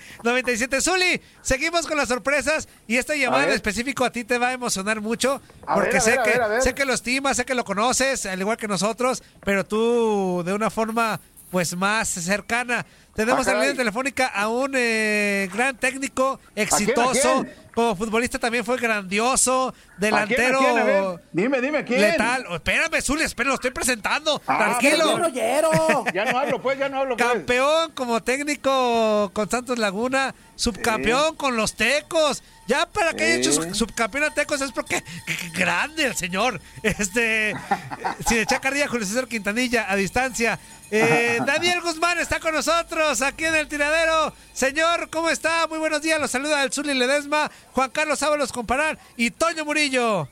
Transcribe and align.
Zuli, 0.81 1.21
seguimos 1.43 1.87
con 1.87 1.97
las 1.97 2.09
sorpresas 2.09 2.69
y 2.87 2.97
esta 2.97 3.17
llamada 3.17 3.45
en 3.45 3.51
específico 3.53 4.05
a 4.05 4.11
ti 4.11 4.23
te 4.25 4.39
va 4.39 4.49
a 4.49 4.53
emocionar 4.53 5.01
mucho 5.01 5.43
A 5.67 5.75
porque 5.75 5.95
ver, 5.95 6.01
sé 6.01 6.11
ver, 6.13 6.23
que 6.23 6.39
ver, 6.39 6.63
sé 6.63 6.75
que 6.75 6.85
lo 6.85 6.95
estimas, 6.95 7.37
sé 7.37 7.45
que 7.45 7.55
lo 7.57 7.65
conoces, 7.65 8.25
al 8.27 8.39
igual 8.39 8.57
que 8.57 8.69
nosotros, 8.69 9.23
pero 9.45 9.67
tú 9.67 10.43
de 10.47 10.53
una 10.53 10.71
forma 10.71 11.21
pues 11.51 11.75
más 11.77 12.09
cercana. 12.09 12.85
Tenemos 13.15 13.49
Ah, 13.49 13.53
en 13.53 13.61
línea 13.61 13.75
telefónica 13.75 14.27
a 14.27 14.49
un 14.49 14.73
eh, 14.77 15.49
gran 15.53 15.77
técnico 15.77 16.39
quién, 16.55 16.59
a 16.59 16.63
exitoso, 16.63 17.43
quién? 17.43 17.55
Como 17.75 17.95
futbolista 17.97 18.39
también 18.39 18.65
fue 18.65 18.77
grandioso, 18.77 19.75
delantero 19.99 20.59
¿A 20.59 20.61
quién, 20.61 20.71
a 20.71 20.73
quién? 20.75 20.79
A 20.79 20.85
ver, 20.85 21.21
dime, 21.33 21.61
dime, 21.61 21.85
¿quién? 21.85 22.01
letal. 22.01 22.45
Oh, 22.49 22.57
espérame, 22.57 23.01
Zuli, 23.03 23.23
espera, 23.25 23.49
lo 23.49 23.55
estoy 23.55 23.71
presentando. 23.71 24.41
Ah, 24.47 24.79
Tranquilo. 24.79 25.19
Ya 26.15 26.25
no 26.25 26.39
hablo, 26.39 26.61
pues, 26.63 26.79
ya 26.79 26.89
no 26.89 26.99
hablo, 27.01 27.17
pues. 27.17 27.29
Campeón 27.29 27.93
como 27.93 28.23
técnico 28.23 29.31
con 29.33 29.49
Santos 29.51 29.79
Laguna, 29.79 30.35
subcampeón 30.57 31.37
con 31.37 31.57
los 31.57 31.75
Tecos. 31.75 32.43
Ya 32.67 32.85
para 32.87 33.15
que 33.15 33.25
haya 33.25 33.35
hecho 33.37 33.53
su- 33.53 33.75
subcampeón 33.75 34.25
a 34.25 34.31
Tecos 34.35 34.61
es 34.61 34.73
porque 34.73 35.03
que- 35.27 35.37
que 35.37 35.49
grande 35.59 36.05
el 36.05 36.15
señor. 36.17 36.61
Este, 36.83 37.55
sin 38.29 38.39
echar 38.39 38.61
carrilla 38.61 38.89
Julio 38.89 39.07
César 39.07 39.27
Quintanilla 39.27 39.87
a 39.91 39.97
distancia. 39.97 40.59
Eh, 40.91 41.39
Daniel 41.47 41.81
Guzmán 41.81 42.19
está 42.19 42.41
con 42.41 42.55
nosotros 42.55 43.23
aquí 43.23 43.45
en 43.47 43.55
el 43.55 43.69
tiradero. 43.69 44.35
Señor, 44.53 45.09
¿cómo 45.11 45.31
está? 45.31 45.67
Muy 45.67 45.79
buenos 45.79 46.03
días. 46.03 46.21
Los 46.21 46.31
saluda 46.31 46.63
el 46.63 46.73
Zuli 46.73 46.93
Ledesma, 46.95 47.51
Juan 47.73 47.91
Carlos 47.91 48.23
Ábalos 48.23 48.53
Comparar 48.53 48.99
y 49.17 49.31
Toño 49.31 49.65
Murillo. 49.65 50.29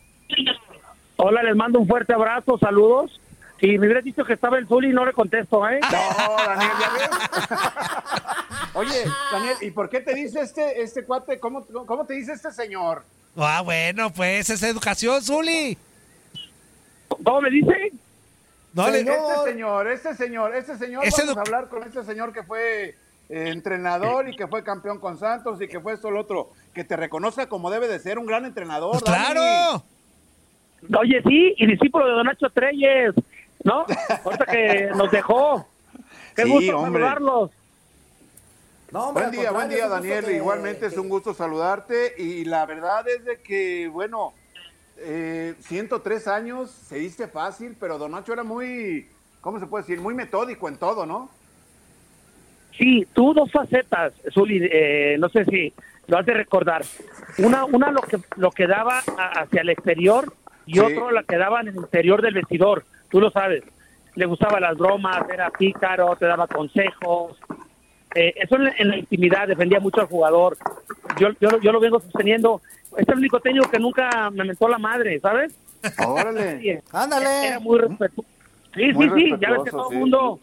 Hola, 1.17 1.43
les 1.43 1.57
mando 1.57 1.79
un 1.81 1.87
fuerte 1.89 2.13
abrazo, 2.13 2.59
saludos. 2.59 3.21
Si 3.61 3.67
me 3.79 3.87
hubieras 3.87 4.05
dicho 4.05 4.23
que 4.25 4.35
estaba 4.35 4.59
el 4.59 4.67
Zuli, 4.69 4.91
no 4.93 5.07
le 5.07 5.13
contesto, 5.15 5.67
¿eh? 5.69 5.81
No, 5.81 6.37
Daniel, 6.45 6.71
ya 6.79 6.91
ves. 6.91 7.11
Oye, 8.75 9.05
Daniel, 9.33 9.57
¿y 9.63 9.71
por 9.71 9.89
qué 9.89 10.01
te 10.01 10.15
dice 10.15 10.41
este, 10.41 10.83
este 10.83 11.05
cuate? 11.05 11.41
¿Cómo, 11.41 11.65
¿Cómo 11.87 12.05
te 12.05 12.15
dice 12.15 12.33
este 12.35 12.53
señor? 12.53 13.05
Ah, 13.35 13.63
bueno, 13.63 14.13
pues 14.13 14.51
es 14.51 14.63
educación, 14.63 15.23
Zuli. 15.23 15.79
¿Cómo 17.09 17.41
me 17.41 17.51
dice? 17.51 17.93
No, 18.75 18.91
le- 18.91 19.01
Este 19.01 19.15
señor, 19.45 19.89
este 19.89 20.15
señor, 20.15 20.55
este 20.55 20.77
señor, 20.77 21.05
Ese 21.07 21.23
vamos 21.23 21.39
a 21.39 21.41
hablar 21.41 21.69
con 21.71 21.83
este 21.83 22.05
señor 22.05 22.35
que 22.35 22.43
fue 22.43 22.89
eh, 22.89 22.95
entrenador 23.49 24.29
y 24.29 24.37
que 24.37 24.47
fue 24.47 24.63
campeón 24.63 25.01
con 25.01 25.19
Santos 25.19 25.61
y 25.63 25.67
que 25.69 25.81
fue 25.81 25.95
esto 25.95 26.11
lo 26.11 26.21
otro, 26.21 26.51
que 26.77 26.85
te 26.85 26.95
reconozca 26.95 27.49
como 27.49 27.71
debe 27.71 27.89
de 27.89 27.99
ser 27.99 28.19
un 28.19 28.27
gran 28.27 28.45
entrenador. 28.45 28.91
Pues 28.93 29.03
claro. 29.05 29.83
Oye, 31.01 31.23
sí, 31.27 31.55
y 31.57 31.67
discípulo 31.67 32.05
de 32.07 32.13
Don 32.13 32.27
Nacho 32.27 32.51
Treyes, 32.51 33.15
¿no? 33.65 33.87
Ahorita 34.25 34.45
que 34.45 34.91
nos 34.95 35.11
dejó. 35.11 35.67
Qué 36.37 36.43
Sí, 36.43 36.51
gusto 36.51 36.79
hombre. 36.79 37.03
saludarlos. 37.03 37.51
No, 38.93 39.09
hombre, 39.09 39.25
Buen 39.25 39.41
día, 39.41 39.51
buen 39.53 39.69
día, 39.71 39.89
Daniel. 39.89 40.27
que- 40.27 40.37
Igualmente 40.37 40.87
es 40.87 40.99
un 40.99 41.09
gusto 41.09 41.33
saludarte 41.33 42.13
y 42.19 42.45
la 42.45 42.67
verdad 42.67 43.09
es 43.09 43.25
de 43.25 43.41
que, 43.41 43.89
bueno, 43.89 44.35
eh, 44.99 45.55
103 45.61 46.29
años 46.29 46.71
se 46.71 46.97
dice 46.99 47.27
fácil, 47.27 47.75
pero 47.81 47.97
Don 47.97 48.13
Nacho 48.13 48.35
era 48.35 48.45
muy, 48.45 49.09
¿cómo 49.41 49.59
se 49.59 49.67
puede 49.67 49.83
decir? 49.85 49.99
Muy 49.99 50.13
metódico 50.15 50.69
en 50.69 50.77
todo, 50.77 51.07
¿no? 51.07 51.31
Sí, 52.77 53.07
tuvo 53.15 53.33
dos 53.33 53.51
facetas, 53.51 54.13
Zuli, 54.35 54.61
eh, 54.71 55.17
no 55.19 55.31
sé 55.31 55.47
si 55.47 55.73
lo 56.09 56.19
has 56.19 56.27
de 56.27 56.35
recordar. 56.35 56.83
Una, 57.39 57.65
una 57.65 57.91
lo 57.91 58.01
que 58.03 58.19
lo 58.37 58.51
que 58.51 58.67
daba 58.67 59.03
a- 59.19 59.41
hacia 59.43 59.61
el 59.63 59.71
exterior 59.71 60.33
y 60.67 60.75
Sí. 60.75 60.81
otro 60.81 61.11
la 61.11 61.23
que 61.23 61.37
daba 61.37 61.61
en 61.61 61.69
el 61.69 61.77
interior 61.77 62.23
del 62.23 62.35
vestidor, 62.35 62.85
tú 63.11 63.21
lo 63.21 63.31
sabes. 63.31 63.63
Le 64.15 64.27
gustaban 64.27 64.63
las 64.63 64.77
bromas, 64.77 65.29
era 65.33 65.51
pícaro, 65.51 66.17
te 66.17 66.27
daba 66.27 66.47
consejos. 66.47 67.37
Eh, 68.15 68.33
eso 68.37 68.57
en 68.57 68.65
la, 68.65 68.75
en 68.79 68.89
la 68.89 68.97
intimidad 68.97 69.47
defendía 69.47 69.79
mucho 69.81 70.01
al 70.01 70.07
jugador. 70.07 70.57
Yo, 71.19 71.29
yo, 71.41 71.51
lo- 71.51 71.61
yo 71.61 71.73
lo 71.73 71.81
vengo 71.81 72.01
sosteniendo. 72.01 72.63
Es 72.97 73.07
el 73.09 73.17
único 73.19 73.41
técnico 73.41 73.69
que 73.71 73.79
nunca 73.79 74.31
me 74.31 74.45
mentó 74.45 74.69
la 74.69 74.79
madre, 74.79 75.21
¿sabes? 75.21 75.55
Órale. 76.07 76.59
Sí, 76.61 76.79
Ándale. 76.93 77.49
Era 77.49 77.61
muy 77.61 77.79
respetuoso. 77.79 78.29
Sí, 78.75 78.93
Muy 78.93 79.09
sí, 79.11 79.15
sí. 79.31 79.35
Ya 79.41 79.51
ves 79.53 79.63
que 79.65 79.71
todo 79.71 79.89
el 79.91 79.95
sí. 79.95 80.01
mundo 80.01 80.41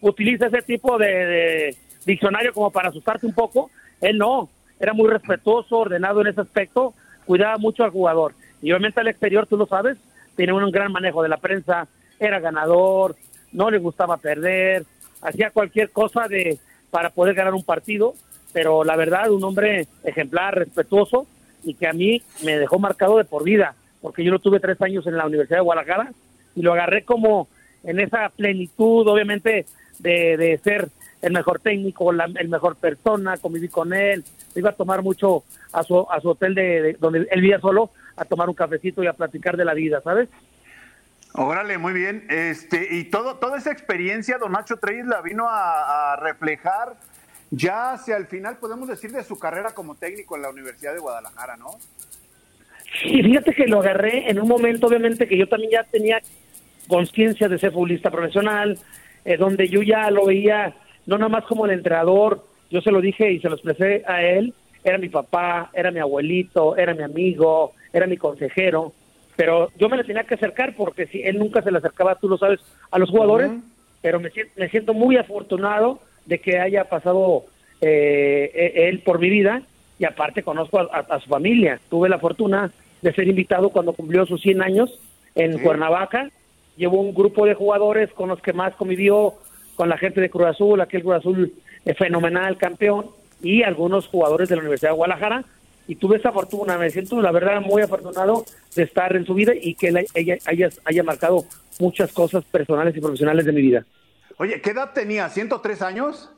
utiliza 0.00 0.46
ese 0.46 0.62
tipo 0.62 0.98
de, 0.98 1.06
de 1.06 1.76
diccionario 2.06 2.52
como 2.52 2.70
para 2.70 2.88
asustarte 2.90 3.26
un 3.26 3.34
poco. 3.34 3.70
Él 4.00 4.18
no. 4.18 4.48
Era 4.84 4.92
muy 4.92 5.08
respetuoso, 5.08 5.78
ordenado 5.78 6.20
en 6.20 6.26
ese 6.26 6.42
aspecto. 6.42 6.92
Cuidaba 7.24 7.56
mucho 7.56 7.84
al 7.84 7.90
jugador. 7.90 8.34
Y 8.60 8.70
obviamente 8.70 9.00
al 9.00 9.08
exterior, 9.08 9.46
tú 9.46 9.56
lo 9.56 9.64
sabes, 9.64 9.96
tiene 10.36 10.52
un 10.52 10.70
gran 10.70 10.92
manejo 10.92 11.22
de 11.22 11.30
la 11.30 11.38
prensa. 11.38 11.88
Era 12.20 12.38
ganador, 12.38 13.16
no 13.50 13.70
le 13.70 13.78
gustaba 13.78 14.18
perder. 14.18 14.84
Hacía 15.22 15.48
cualquier 15.52 15.88
cosa 15.88 16.28
de 16.28 16.58
para 16.90 17.08
poder 17.08 17.34
ganar 17.34 17.54
un 17.54 17.64
partido. 17.64 18.12
Pero 18.52 18.84
la 18.84 18.94
verdad, 18.94 19.30
un 19.30 19.42
hombre 19.42 19.88
ejemplar, 20.04 20.54
respetuoso 20.54 21.26
y 21.62 21.72
que 21.72 21.86
a 21.86 21.94
mí 21.94 22.20
me 22.44 22.58
dejó 22.58 22.78
marcado 22.78 23.16
de 23.16 23.24
por 23.24 23.42
vida. 23.42 23.74
Porque 24.02 24.22
yo 24.22 24.32
lo 24.32 24.38
tuve 24.38 24.60
tres 24.60 24.78
años 24.82 25.06
en 25.06 25.16
la 25.16 25.24
Universidad 25.24 25.60
de 25.60 25.64
Guadalajara 25.64 26.12
y 26.54 26.60
lo 26.60 26.74
agarré 26.74 27.06
como 27.06 27.48
en 27.84 28.00
esa 28.00 28.28
plenitud, 28.28 29.08
obviamente, 29.08 29.64
de, 29.98 30.36
de 30.36 30.60
ser 30.62 30.90
el 31.24 31.32
mejor 31.32 31.58
técnico, 31.60 32.12
la 32.12 32.26
el 32.26 32.48
mejor 32.48 32.76
persona, 32.76 33.36
conviví 33.38 33.68
con 33.68 33.92
él, 33.92 34.24
me 34.54 34.60
iba 34.60 34.70
a 34.70 34.74
tomar 34.74 35.02
mucho 35.02 35.42
a 35.72 35.82
su, 35.82 36.06
a 36.10 36.20
su 36.20 36.28
hotel 36.30 36.54
de, 36.54 36.82
de- 36.82 36.92
donde 36.94 37.26
él 37.30 37.40
vivía 37.40 37.58
solo, 37.60 37.90
a 38.16 38.24
tomar 38.24 38.48
un 38.48 38.54
cafecito 38.54 39.02
y 39.02 39.06
a 39.06 39.12
platicar 39.12 39.56
de 39.56 39.64
la 39.64 39.74
vida, 39.74 40.00
¿sabes? 40.02 40.28
Órale, 41.32 41.78
muy 41.78 41.92
bien. 41.92 42.26
Este, 42.30 42.88
y 42.94 43.04
todo, 43.04 43.36
toda 43.36 43.58
esa 43.58 43.72
experiencia, 43.72 44.38
don 44.38 44.52
Nacho 44.52 44.76
Treyes 44.76 45.06
la 45.06 45.20
vino 45.20 45.48
a, 45.48 46.12
a 46.12 46.16
reflejar 46.16 46.94
ya 47.50 47.92
hacia 47.92 48.16
el 48.16 48.26
final, 48.26 48.58
podemos 48.58 48.88
decir, 48.88 49.10
de 49.10 49.24
su 49.24 49.38
carrera 49.38 49.72
como 49.74 49.94
técnico 49.96 50.36
en 50.36 50.42
la 50.42 50.50
Universidad 50.50 50.92
de 50.92 51.00
Guadalajara, 51.00 51.56
¿no? 51.56 51.70
Sí, 53.02 53.22
fíjate 53.22 53.52
que 53.54 53.66
lo 53.66 53.80
agarré 53.80 54.30
en 54.30 54.40
un 54.40 54.46
momento, 54.48 54.86
obviamente, 54.86 55.26
que 55.26 55.36
yo 55.36 55.48
también 55.48 55.72
ya 55.72 55.84
tenía 55.84 56.20
conciencia 56.86 57.48
de 57.48 57.58
ser 57.58 57.72
futbolista 57.72 58.10
profesional, 58.10 58.78
eh, 59.24 59.36
donde 59.36 59.68
yo 59.68 59.82
ya 59.82 60.10
lo 60.10 60.26
veía, 60.26 60.74
no 61.06 61.18
nada 61.18 61.28
más 61.28 61.44
como 61.44 61.66
el 61.66 61.72
entrenador, 61.72 62.44
yo 62.70 62.80
se 62.80 62.90
lo 62.90 63.00
dije 63.00 63.30
y 63.32 63.40
se 63.40 63.48
lo 63.48 63.54
expresé 63.56 64.02
a 64.06 64.22
él, 64.22 64.54
era 64.82 64.98
mi 64.98 65.08
papá, 65.08 65.70
era 65.74 65.90
mi 65.90 66.00
abuelito, 66.00 66.76
era 66.76 66.94
mi 66.94 67.02
amigo, 67.02 67.72
era 67.92 68.06
mi 68.06 68.16
consejero, 68.16 68.92
pero 69.36 69.70
yo 69.78 69.88
me 69.88 69.96
le 69.96 70.04
tenía 70.04 70.24
que 70.24 70.34
acercar 70.34 70.74
porque 70.76 71.06
si 71.06 71.22
él 71.22 71.38
nunca 71.38 71.62
se 71.62 71.70
le 71.70 71.78
acercaba, 71.78 72.14
tú 72.16 72.28
lo 72.28 72.38
sabes, 72.38 72.60
a 72.90 72.98
los 72.98 73.10
jugadores, 73.10 73.50
pero 74.02 74.20
me, 74.20 74.30
me 74.56 74.68
siento 74.68 74.92
muy 74.94 75.16
afortunado 75.16 76.00
de 76.26 76.38
que 76.38 76.58
haya 76.58 76.84
pasado 76.84 77.44
eh, 77.80 78.50
eh, 78.54 78.88
él 78.88 79.00
por 79.00 79.18
mi 79.18 79.28
vida 79.30 79.62
y 79.98 80.04
aparte 80.04 80.42
conozco 80.42 80.78
a, 80.78 80.88
a- 80.92 81.14
a 81.16 81.20
su 81.20 81.28
familia. 81.28 81.80
Tuve 81.90 82.08
la 82.08 82.18
fortuna 82.18 82.70
de 83.02 83.12
ser 83.12 83.26
invitado 83.28 83.70
cuando 83.70 83.92
cumplió 83.92 84.24
sus 84.26 84.40
100 84.42 84.62
años 84.62 84.98
en 85.34 85.58
Cuernavaca. 85.58 86.30
Llevó 86.76 87.00
un 87.00 87.14
grupo 87.14 87.46
de 87.46 87.54
jugadores 87.54 88.10
con 88.12 88.28
los 88.28 88.40
que 88.40 88.52
más 88.52 88.74
convivió, 88.74 89.34
con 89.76 89.88
la 89.88 89.98
gente 89.98 90.20
de 90.20 90.30
Cruz 90.30 90.46
Azul, 90.46 90.80
aquel 90.80 91.02
Cruz 91.02 91.16
Azul 91.16 91.52
eh, 91.84 91.94
fenomenal, 91.94 92.56
campeón, 92.56 93.06
y 93.42 93.62
algunos 93.62 94.06
jugadores 94.08 94.48
de 94.48 94.56
la 94.56 94.62
Universidad 94.62 94.90
de 94.90 94.96
Guadalajara. 94.96 95.44
Y 95.86 95.96
tuve 95.96 96.16
esa 96.16 96.32
fortuna, 96.32 96.78
me 96.78 96.88
siento 96.88 97.20
la 97.20 97.30
verdad 97.30 97.60
muy 97.60 97.82
afortunado 97.82 98.44
de 98.74 98.82
estar 98.84 99.14
en 99.16 99.26
su 99.26 99.34
vida 99.34 99.52
y 99.54 99.74
que 99.74 99.88
él, 99.88 100.06
ella 100.14 100.36
haya, 100.46 100.68
haya 100.86 101.02
marcado 101.02 101.44
muchas 101.78 102.10
cosas 102.12 102.42
personales 102.44 102.96
y 102.96 103.00
profesionales 103.00 103.44
de 103.44 103.52
mi 103.52 103.60
vida. 103.60 103.84
Oye, 104.38 104.60
¿qué 104.62 104.70
edad 104.70 104.92
tenía? 104.94 105.28
¿103 105.28 105.82
años? 105.82 106.30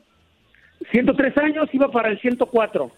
103 0.91 1.37
años, 1.37 1.69
iba 1.73 1.89
para 1.89 2.09
el 2.09 2.19
104. 2.19 2.91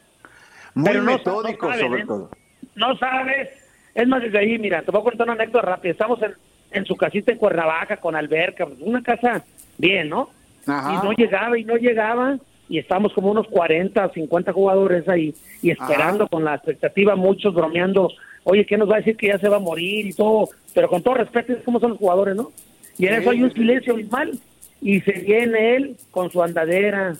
Muy 0.74 0.86
Pero 0.90 1.04
no- 1.04 1.12
metódico, 1.12 1.68
no 1.68 1.72
saben, 1.74 1.88
sobre 1.88 2.02
¿eh? 2.02 2.06
todo. 2.08 2.30
No 2.76 2.98
sabes. 2.98 3.50
Es 3.94 4.08
más, 4.08 4.22
desde 4.22 4.40
ahí, 4.40 4.58
mira, 4.58 4.82
te 4.82 4.92
voy 4.92 5.02
a 5.02 5.04
contar 5.04 5.28
una 5.28 5.34
anécdota 5.34 5.66
rápida. 5.68 5.92
Estamos 5.92 6.22
en, 6.24 6.34
en 6.72 6.86
su 6.86 6.96
casita 6.96 7.32
en 7.32 7.38
Cuernavaca 7.38 7.98
con 7.98 8.16
alberca, 8.16 8.66
una 8.80 9.02
casa 9.04 9.44
bien, 9.80 10.10
¿no? 10.10 10.30
Ajá. 10.68 10.94
Y 10.94 11.08
no 11.08 11.14
llegaba 11.14 11.58
y 11.58 11.64
no 11.64 11.76
llegaba. 11.76 12.38
Y 12.70 12.78
estábamos 12.78 13.14
como 13.14 13.32
unos 13.32 13.48
40 13.48 14.06
o 14.06 14.14
50 14.14 14.54
jugadores 14.54 15.10
ahí 15.10 15.34
y 15.64 15.72
esperando 15.72 16.28
con 16.28 16.44
la 16.44 16.54
expectativa, 16.54 17.16
muchos 17.16 17.52
bromeando. 17.56 18.12
Oye, 18.44 18.64
¿qué 18.66 18.78
nos 18.78 18.88
va 18.88 18.96
a 18.96 18.98
decir 19.00 19.18
que 19.18 19.28
ya 19.28 19.40
se 19.40 19.50
va 19.50 19.58
a 19.58 19.60
morir 19.60 20.06
y 20.06 20.14
todo? 20.14 20.50
Pero 20.76 20.88
con 20.88 21.02
todo 21.02 21.16
respeto, 21.16 21.54
es 21.54 21.64
como 21.64 21.80
son 21.80 21.92
los 21.92 22.00
jugadores, 22.00 22.36
¿no? 22.36 22.52
Y 23.00 23.08
en 23.08 23.16
Sí, 23.16 23.22
eso 23.22 23.32
hay 23.32 23.42
un 23.42 23.54
silencio 23.54 23.94
abismal. 23.94 24.38
Y 24.82 25.02
se 25.02 25.14
viene 25.14 25.76
él 25.76 25.98
con 26.12 26.30
su 26.30 26.44
andadera. 26.44 27.16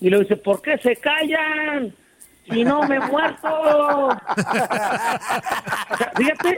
Y 0.00 0.10
le 0.10 0.18
dice, 0.18 0.36
¿por 0.36 0.60
qué 0.60 0.76
se 0.78 0.96
callan? 0.96 1.94
Si 2.50 2.64
no 2.64 2.82
me 2.82 2.96
he 2.96 3.00
muerto. 3.00 4.10
Fíjate, 6.16 6.56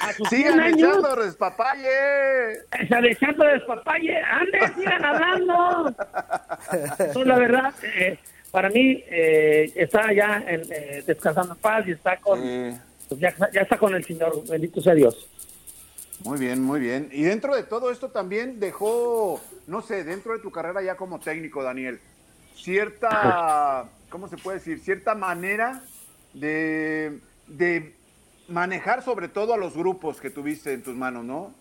a 0.00 0.12
sus 0.14 0.28
100 0.28 0.40
Sigan 0.40 0.60
años, 0.60 0.88
echando 0.88 1.14
respapalle. 1.16 1.88
sea, 2.88 3.00
echando 3.00 3.44
despapalle, 3.44 4.22
ande, 4.22 4.72
sigan 4.74 5.04
hablando. 5.04 5.94
Entonces, 6.72 7.26
la 7.26 7.38
verdad, 7.38 7.74
eh, 7.82 8.18
para 8.50 8.70
mí, 8.70 9.04
eh, 9.06 9.70
está 9.74 10.12
ya 10.12 10.42
en, 10.46 10.62
eh, 10.70 11.02
descansando 11.06 11.54
en 11.54 11.60
paz 11.60 11.86
y 11.86 11.92
está 11.92 12.16
con, 12.16 12.40
pues, 12.40 13.20
ya, 13.20 13.34
ya 13.52 13.60
está 13.60 13.76
con 13.76 13.94
el 13.94 14.04
Señor, 14.04 14.46
bendito 14.48 14.80
sea 14.80 14.94
Dios. 14.94 15.28
Muy 16.24 16.38
bien, 16.38 16.62
muy 16.62 16.80
bien. 16.80 17.08
Y 17.12 17.22
dentro 17.22 17.54
de 17.54 17.62
todo 17.62 17.90
esto 17.90 18.10
también 18.10 18.58
dejó, 18.58 19.40
no 19.66 19.82
sé, 19.82 20.04
dentro 20.04 20.32
de 20.32 20.40
tu 20.40 20.50
carrera 20.50 20.82
ya 20.82 20.96
como 20.96 21.20
técnico, 21.20 21.62
Daniel, 21.62 22.00
cierta, 22.56 23.84
¿cómo 24.08 24.28
se 24.28 24.36
puede 24.36 24.58
decir? 24.58 24.78
Cierta 24.80 25.14
manera 25.14 25.80
de, 26.34 27.18
de 27.46 27.94
manejar 28.48 29.02
sobre 29.02 29.28
todo 29.28 29.54
a 29.54 29.56
los 29.58 29.76
grupos 29.76 30.20
que 30.20 30.30
tuviste 30.30 30.72
en 30.72 30.82
tus 30.82 30.94
manos, 30.94 31.24
¿no? 31.24 31.52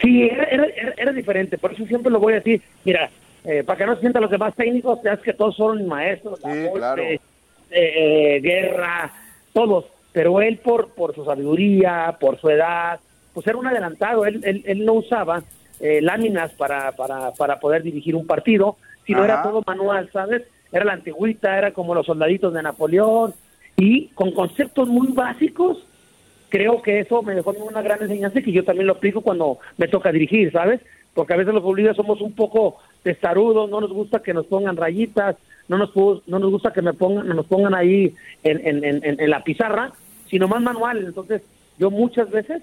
Sí, 0.00 0.22
era, 0.24 0.44
era, 0.44 0.66
era- 0.96 1.12
diferente, 1.12 1.58
por 1.58 1.72
eso 1.72 1.86
siempre 1.86 2.10
lo 2.10 2.18
voy 2.18 2.32
a 2.32 2.36
decir. 2.36 2.60
Mira, 2.84 3.08
eh, 3.44 3.62
para 3.62 3.78
que 3.78 3.86
no 3.86 3.94
se 3.94 4.00
sientan 4.00 4.22
los 4.22 4.30
demás 4.30 4.54
técnicos, 4.56 4.98
es 5.04 5.20
que 5.20 5.32
todos 5.32 5.54
son 5.56 5.86
maestros, 5.86 6.40
Sí, 6.40 6.66
claro. 6.74 7.02
eh, 7.02 7.20
eh, 7.70 8.40
Guerra, 8.42 9.12
todos. 9.52 9.86
Pero 10.12 10.40
él, 10.42 10.58
por, 10.58 10.90
por 10.94 11.14
su 11.14 11.24
sabiduría, 11.24 12.16
por 12.20 12.38
su 12.40 12.50
edad, 12.50 13.00
pues 13.32 13.46
era 13.46 13.56
un 13.56 13.66
adelantado. 13.66 14.26
Él, 14.26 14.40
él, 14.44 14.62
él 14.66 14.84
no 14.84 14.94
usaba 14.94 15.42
eh, 15.80 16.00
láminas 16.02 16.52
para, 16.52 16.92
para, 16.92 17.30
para 17.32 17.60
poder 17.60 17.82
dirigir 17.82 18.14
un 18.16 18.26
partido, 18.26 18.76
sino 19.06 19.18
Ajá. 19.20 19.26
era 19.34 19.42
todo 19.42 19.62
manual, 19.66 20.10
¿sabes? 20.12 20.42
Era 20.72 20.84
la 20.86 20.94
antigüita, 20.94 21.56
era 21.58 21.72
como 21.72 21.94
los 21.94 22.06
soldaditos 22.06 22.52
de 22.54 22.62
Napoleón, 22.62 23.34
y 23.76 24.08
con 24.08 24.32
conceptos 24.32 24.88
muy 24.88 25.08
básicos 25.08 25.84
creo 26.48 26.82
que 26.82 27.00
eso 27.00 27.22
me 27.22 27.34
dejó 27.34 27.50
una 27.52 27.80
gran 27.82 28.02
enseñanza 28.02 28.38
y 28.38 28.42
que 28.42 28.52
yo 28.52 28.64
también 28.64 28.86
lo 28.86 28.92
aplico 28.94 29.22
cuando 29.22 29.58
me 29.78 29.88
toca 29.88 30.12
dirigir, 30.12 30.52
¿sabes? 30.52 30.80
Porque 31.14 31.32
a 31.32 31.36
veces 31.38 31.54
los 31.54 31.62
futbolistas 31.62 31.96
somos 31.96 32.20
un 32.20 32.34
poco 32.34 32.76
testarudos, 33.02 33.70
no 33.70 33.80
nos 33.80 33.90
gusta 33.92 34.22
que 34.22 34.34
nos 34.34 34.46
pongan 34.46 34.76
rayitas, 34.76 35.36
no 35.68 35.78
nos 35.78 35.90
no 36.26 36.38
nos 36.38 36.50
gusta 36.50 36.72
que 36.72 36.82
me 36.82 36.92
pongan, 36.92 37.26
nos 37.28 37.46
pongan 37.46 37.74
ahí 37.74 38.14
en, 38.42 38.66
en, 38.66 38.84
en, 38.84 39.04
en- 39.04 39.20
en 39.20 39.30
la 39.30 39.42
pizarra, 39.42 39.92
sino 40.28 40.46
más 40.48 40.60
manual. 40.60 40.98
Entonces, 41.06 41.42
yo 41.78 41.90
muchas 41.90 42.30
veces 42.30 42.62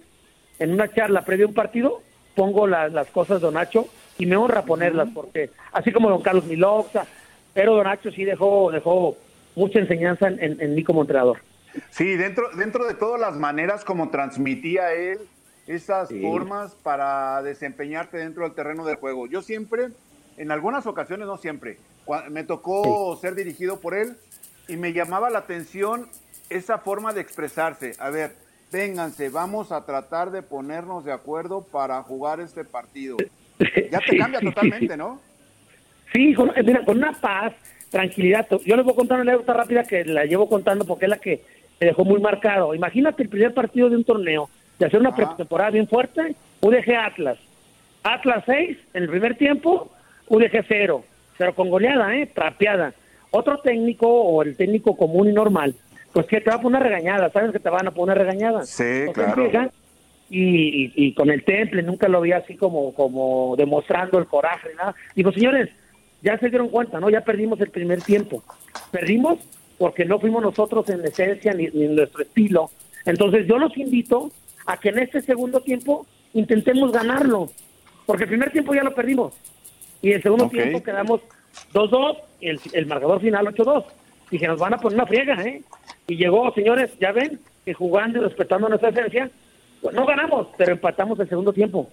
en 0.59 0.71
una 0.71 0.87
charla 0.93 1.23
previa 1.23 1.45
a 1.45 1.49
un 1.49 1.53
partido 1.55 2.01
pongo 2.35 2.67
la- 2.67 2.89
las 2.89 3.07
cosas 3.09 3.39
de 3.39 3.45
Don 3.47 3.55
Nacho 3.55 3.87
y 4.19 4.25
me 4.27 4.35
honra 4.35 4.63
ponerlas 4.65 5.09
porque 5.15 5.49
así 5.71 5.91
como 5.91 6.09
Don 6.09 6.21
Carlos 6.21 6.45
Miloxa, 6.45 7.07
pero 7.53 7.75
Don 7.75 7.83
Nacho 7.85 8.11
sí 8.11 8.23
dejó 8.25 8.71
dejó 8.71 9.17
mucha 9.55 9.79
enseñanza 9.79 10.27
en, 10.27 10.41
en- 10.43 10.61
en 10.61 10.75
mí 10.75 10.83
como 10.83 11.01
entrenador. 11.01 11.37
Sí, 11.91 12.15
dentro, 12.15 12.49
dentro 12.55 12.85
de 12.87 12.93
todas 12.95 13.19
las 13.19 13.35
maneras 13.35 13.83
como 13.85 14.09
transmitía 14.09 14.93
él 14.93 15.19
esas 15.67 16.09
formas 16.21 16.73
para 16.81 17.41
desempeñarte 17.43 18.17
dentro 18.17 18.43
del 18.43 18.53
terreno 18.53 18.85
de 18.85 18.95
juego. 18.95 19.27
Yo 19.27 19.41
siempre, 19.43 19.89
en 20.37 20.51
algunas 20.51 20.87
ocasiones, 20.87 21.27
no 21.27 21.37
siempre, 21.37 21.77
me 22.31 22.43
tocó 22.43 23.15
ser 23.21 23.35
dirigido 23.35 23.79
por 23.79 23.93
él 23.93 24.15
y 24.67 24.77
me 24.77 24.93
llamaba 24.93 25.29
la 25.29 25.39
atención 25.39 26.07
esa 26.49 26.79
forma 26.79 27.13
de 27.13 27.21
expresarse. 27.21 27.91
A 27.99 28.09
ver, 28.09 28.35
vénganse, 28.71 29.29
vamos 29.29 29.71
a 29.71 29.85
tratar 29.85 30.31
de 30.31 30.41
ponernos 30.41 31.05
de 31.05 31.11
acuerdo 31.11 31.61
para 31.61 32.01
jugar 32.01 32.39
este 32.39 32.63
partido. 32.65 33.17
Ya 33.91 33.99
te 33.99 34.17
cambia 34.17 34.39
totalmente. 34.39 34.97
¿no? 34.97 35.19
Sí, 36.13 36.33
con, 36.33 36.49
eh, 36.55 36.63
mira, 36.63 36.83
con 36.83 36.97
una 36.97 37.11
paz, 37.13 37.53
tranquilidad. 37.89 38.47
Yo 38.65 38.75
les 38.75 38.83
voy 38.85 38.93
a 38.93 38.97
contar 38.97 39.19
una 39.21 39.31
anécdota 39.31 39.53
rápida 39.53 39.83
que 39.83 40.05
la 40.05 40.25
llevo 40.25 40.47
contando 40.49 40.85
porque 40.85 41.05
es 41.05 41.09
la 41.09 41.17
que 41.17 41.41
me 41.79 41.87
dejó 41.87 42.03
muy 42.05 42.19
marcado. 42.19 42.73
Imagínate 42.75 43.23
el 43.23 43.29
primer 43.29 43.53
partido 43.53 43.89
de 43.89 43.95
un 43.97 44.03
torneo, 44.03 44.49
de 44.77 44.85
hacer 44.85 44.99
una 44.99 45.15
pretemporada 45.15 45.71
bien 45.71 45.87
fuerte, 45.87 46.35
UDG 46.61 46.95
Atlas. 46.95 47.37
Atlas 48.03 48.43
6 48.45 48.77
en 48.93 49.03
el 49.03 49.09
primer 49.09 49.35
tiempo, 49.35 49.91
UDG 50.27 50.65
0. 50.67 51.03
Pero 51.37 51.55
con 51.55 51.69
goleada, 51.69 52.15
¿eh? 52.15 52.25
Trapeada. 52.27 52.93
Otro 53.31 53.59
técnico 53.59 54.07
o 54.09 54.41
el 54.41 54.55
técnico 54.57 54.97
común 54.97 55.29
y 55.29 55.33
normal, 55.33 55.75
pues 56.11 56.25
que 56.25 56.41
te 56.41 56.49
va 56.49 56.55
a 56.57 56.61
poner 56.61 56.81
regañada. 56.81 57.29
¿Sabes 57.29 57.51
que 57.51 57.59
te 57.59 57.69
van 57.69 57.87
a 57.87 57.91
poner 57.91 58.17
regañada? 58.17 58.65
Sí, 58.65 58.83
Entonces 58.83 59.23
claro. 59.25 59.43
llega 59.45 59.69
y, 60.29 60.85
y- 60.85 60.93
y 60.95 61.13
con 61.13 61.29
el 61.29 61.43
temple 61.43 61.83
nunca 61.83 62.07
lo 62.07 62.21
vi 62.21 62.31
así 62.33 62.55
como, 62.55 62.93
como 62.93 63.55
demostrando 63.57 64.17
el 64.17 64.25
coraje, 64.25 64.69
nada. 64.75 64.95
Digo, 65.15 65.31
señores, 65.31 65.69
ya 66.21 66.37
se 66.37 66.49
dieron 66.49 66.69
cuenta, 66.69 66.99
¿no? 66.99 67.09
Ya 67.09 67.21
perdimos 67.21 67.59
el 67.61 67.69
primer 67.69 68.01
tiempo. 68.01 68.43
Perdimos 68.91 69.39
porque 69.77 70.05
no 70.05 70.19
fuimos 70.19 70.43
nosotros 70.43 70.89
en 70.89 71.05
esencia 71.05 71.53
ni, 71.53 71.67
ni 71.67 71.85
en 71.85 71.95
nuestro 71.95 72.23
estilo. 72.23 72.69
Entonces 73.05 73.47
yo 73.47 73.57
los 73.57 73.75
invito 73.77 74.31
a 74.65 74.77
que 74.77 74.89
en 74.89 74.99
este 74.99 75.21
segundo 75.21 75.61
tiempo 75.61 76.05
intentemos 76.33 76.91
ganarlo, 76.91 77.49
porque 78.05 78.23
el 78.23 78.29
primer 78.29 78.51
tiempo 78.51 78.73
ya 78.75 78.83
lo 78.83 78.93
perdimos. 78.93 79.33
Y 80.01 80.11
el 80.11 80.21
segundo 80.21 80.49
tiempo 80.49 80.83
quedamos 80.83 81.21
2-2 81.73 82.17
y 82.41 82.49
el, 82.49 82.59
el 82.73 82.85
marcador 82.85 83.21
final 83.21 83.47
8-2. 83.47 83.85
Dije, 84.31 84.47
nos 84.47 84.59
van 84.59 84.73
a 84.73 84.77
poner 84.77 84.97
una 84.97 85.07
friega, 85.07 85.41
¿eh? 85.43 85.63
Y 86.07 86.17
llegó, 86.17 86.53
señores, 86.53 86.91
ya 86.99 87.11
ven, 87.11 87.39
que 87.65 87.73
jugando 87.73 88.19
y 88.19 88.21
respetando 88.21 88.69
nuestra 88.69 88.89
esencia, 88.89 89.29
pues 89.81 89.95
no 89.95 90.05
ganamos, 90.05 90.47
pero 90.57 90.73
empatamos 90.73 91.19
el 91.19 91.29
segundo 91.29 91.53
tiempo. 91.53 91.89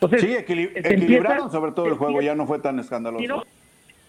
Entonces, 0.00 0.20
Sí, 0.20 0.26
empieza- 0.36 0.88
equilibraron 0.94 1.50
sobre 1.50 1.72
todo 1.72 1.86
el 1.86 1.94
juego, 1.94 2.20
ya 2.22 2.34
no 2.34 2.46
fue 2.46 2.60
tan 2.60 2.78
escandaloso. 2.78 3.26
no- 3.26 3.42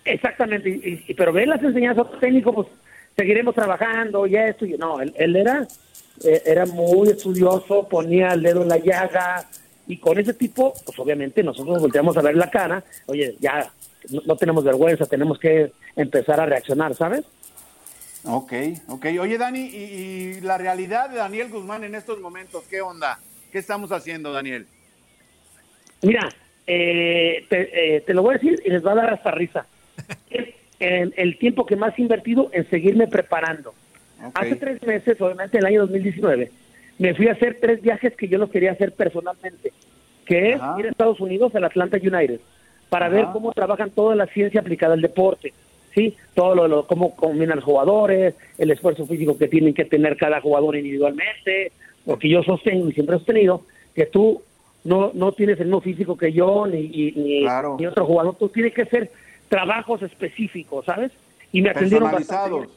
exactamente, 0.05 0.69
y- 0.69 1.03
y- 1.07 1.13
pero 1.15 1.33
ven 1.33 1.49
las 1.49 1.61
enseñanzas 1.63 2.07
técnicos, 2.19 2.53
pues 2.53 2.67
seguiremos 3.17 3.55
trabajando 3.55 4.27
y 4.27 4.35
esto, 4.35 4.65
y 4.65 4.77
no, 4.77 5.01
él, 5.01 5.13
él 5.17 5.35
era, 5.35 5.67
eh, 6.23 6.41
era 6.45 6.65
muy 6.67 7.09
estudioso, 7.09 7.87
ponía 7.87 8.33
el 8.33 8.43
dedo 8.43 8.61
en 8.61 8.69
la 8.69 8.77
llaga, 8.77 9.45
y 9.87 9.97
con 9.97 10.19
ese 10.19 10.33
tipo, 10.35 10.73
pues 10.85 10.97
obviamente 10.99 11.41
nosotros 11.43 11.81
volteamos 11.81 12.15
a 12.17 12.21
ver 12.21 12.35
la 12.35 12.51
cara, 12.51 12.83
oye, 13.07 13.35
ya 13.39 13.71
no, 14.11 14.21
no 14.25 14.35
tenemos 14.37 14.63
vergüenza, 14.63 15.07
tenemos 15.07 15.39
que 15.39 15.71
empezar 15.95 16.39
a 16.39 16.45
reaccionar, 16.45 16.93
¿sabes? 16.95 17.25
Ok, 18.25 18.53
ok. 18.89 19.05
Oye, 19.21 19.37
Dani, 19.37 19.61
¿y, 19.61 19.77
y 20.37 20.41
la 20.41 20.57
realidad 20.59 21.09
de 21.09 21.17
Daniel 21.17 21.49
Guzmán 21.49 21.83
en 21.83 21.95
estos 21.95 22.19
momentos, 22.19 22.63
qué 22.69 22.81
onda? 22.81 23.17
¿Qué 23.51 23.57
estamos 23.57 23.91
haciendo, 23.91 24.31
Daniel? 24.31 24.67
Mira, 26.01 26.29
eh, 26.67 27.45
te, 27.49 27.95
eh, 27.97 28.01
te 28.01 28.13
lo 28.13 28.21
voy 28.21 28.35
a 28.35 28.37
decir 28.37 28.61
y 28.65 28.69
les 28.69 28.85
va 28.85 28.91
a 28.93 28.95
dar 28.95 29.13
hasta 29.13 29.31
risa. 29.31 29.65
El, 30.79 31.13
el 31.17 31.37
tiempo 31.37 31.65
que 31.65 31.75
más 31.75 31.93
he 31.99 32.01
invertido 32.03 32.49
en 32.53 32.69
seguirme 32.69 33.05
preparando. 33.07 33.73
Hace 34.33 34.55
tres 34.55 34.81
meses, 34.83 35.19
obviamente 35.19 35.57
en 35.57 35.63
el 35.63 35.73
año 35.73 35.81
2019, 35.81 36.51
me 36.99 37.13
fui 37.15 37.27
a 37.27 37.33
hacer 37.33 37.57
tres 37.59 37.81
viajes 37.81 38.15
que 38.15 38.29
yo 38.29 38.37
los 38.37 38.49
quería 38.49 38.71
hacer 38.71 38.93
personalmente, 38.93 39.73
que 40.25 40.51
es 40.51 40.61
ir 40.77 40.85
a 40.85 40.89
Estados 40.89 41.19
Unidos, 41.19 41.53
al 41.53 41.65
Atlanta 41.65 41.97
United, 41.97 42.39
para 42.87 43.07
Ajá. 43.07 43.15
ver 43.15 43.25
cómo 43.33 43.51
trabajan 43.51 43.89
toda 43.91 44.15
la 44.15 44.27
ciencia 44.27 44.61
aplicada 44.61 44.93
al 44.93 45.01
deporte, 45.01 45.51
¿sí? 45.93 46.15
Todo 46.33 46.55
lo, 46.55 46.67
lo- 46.69 46.87
cómo 46.87 47.13
combinan 47.13 47.57
los 47.57 47.65
jugadores, 47.65 48.35
el 48.57 48.71
esfuerzo 48.71 49.05
físico 49.05 49.37
que 49.37 49.49
tienen 49.49 49.73
que 49.73 49.83
tener 49.83 50.15
cada 50.15 50.39
jugador 50.39 50.77
individualmente, 50.77 51.73
porque 52.05 52.29
yo 52.29 52.41
sostengo 52.43 52.87
y 52.89 52.93
siempre 52.93 53.17
he 53.17 53.19
sostenido 53.19 53.65
que 53.93 54.05
tú 54.05 54.41
no, 54.83 55.11
no 55.13 55.31
tienes 55.33 55.59
el 55.59 55.65
mismo 55.67 55.81
físico 55.81 56.17
que 56.17 56.31
yo, 56.31 56.65
ni, 56.67 56.87
ni, 56.87 57.41
Claro. 57.41 57.77
ni 57.79 57.85
otro 57.85 58.05
jugador, 58.05 58.35
tú 58.35 58.49
tienes 58.49 58.73
que 58.73 58.83
hacer 58.83 59.11
trabajos 59.49 60.01
específicos, 60.01 60.85
¿sabes? 60.85 61.11
Y 61.51 61.61
me 61.61 61.69
atendieron 61.71 62.11
bastante 62.11 62.67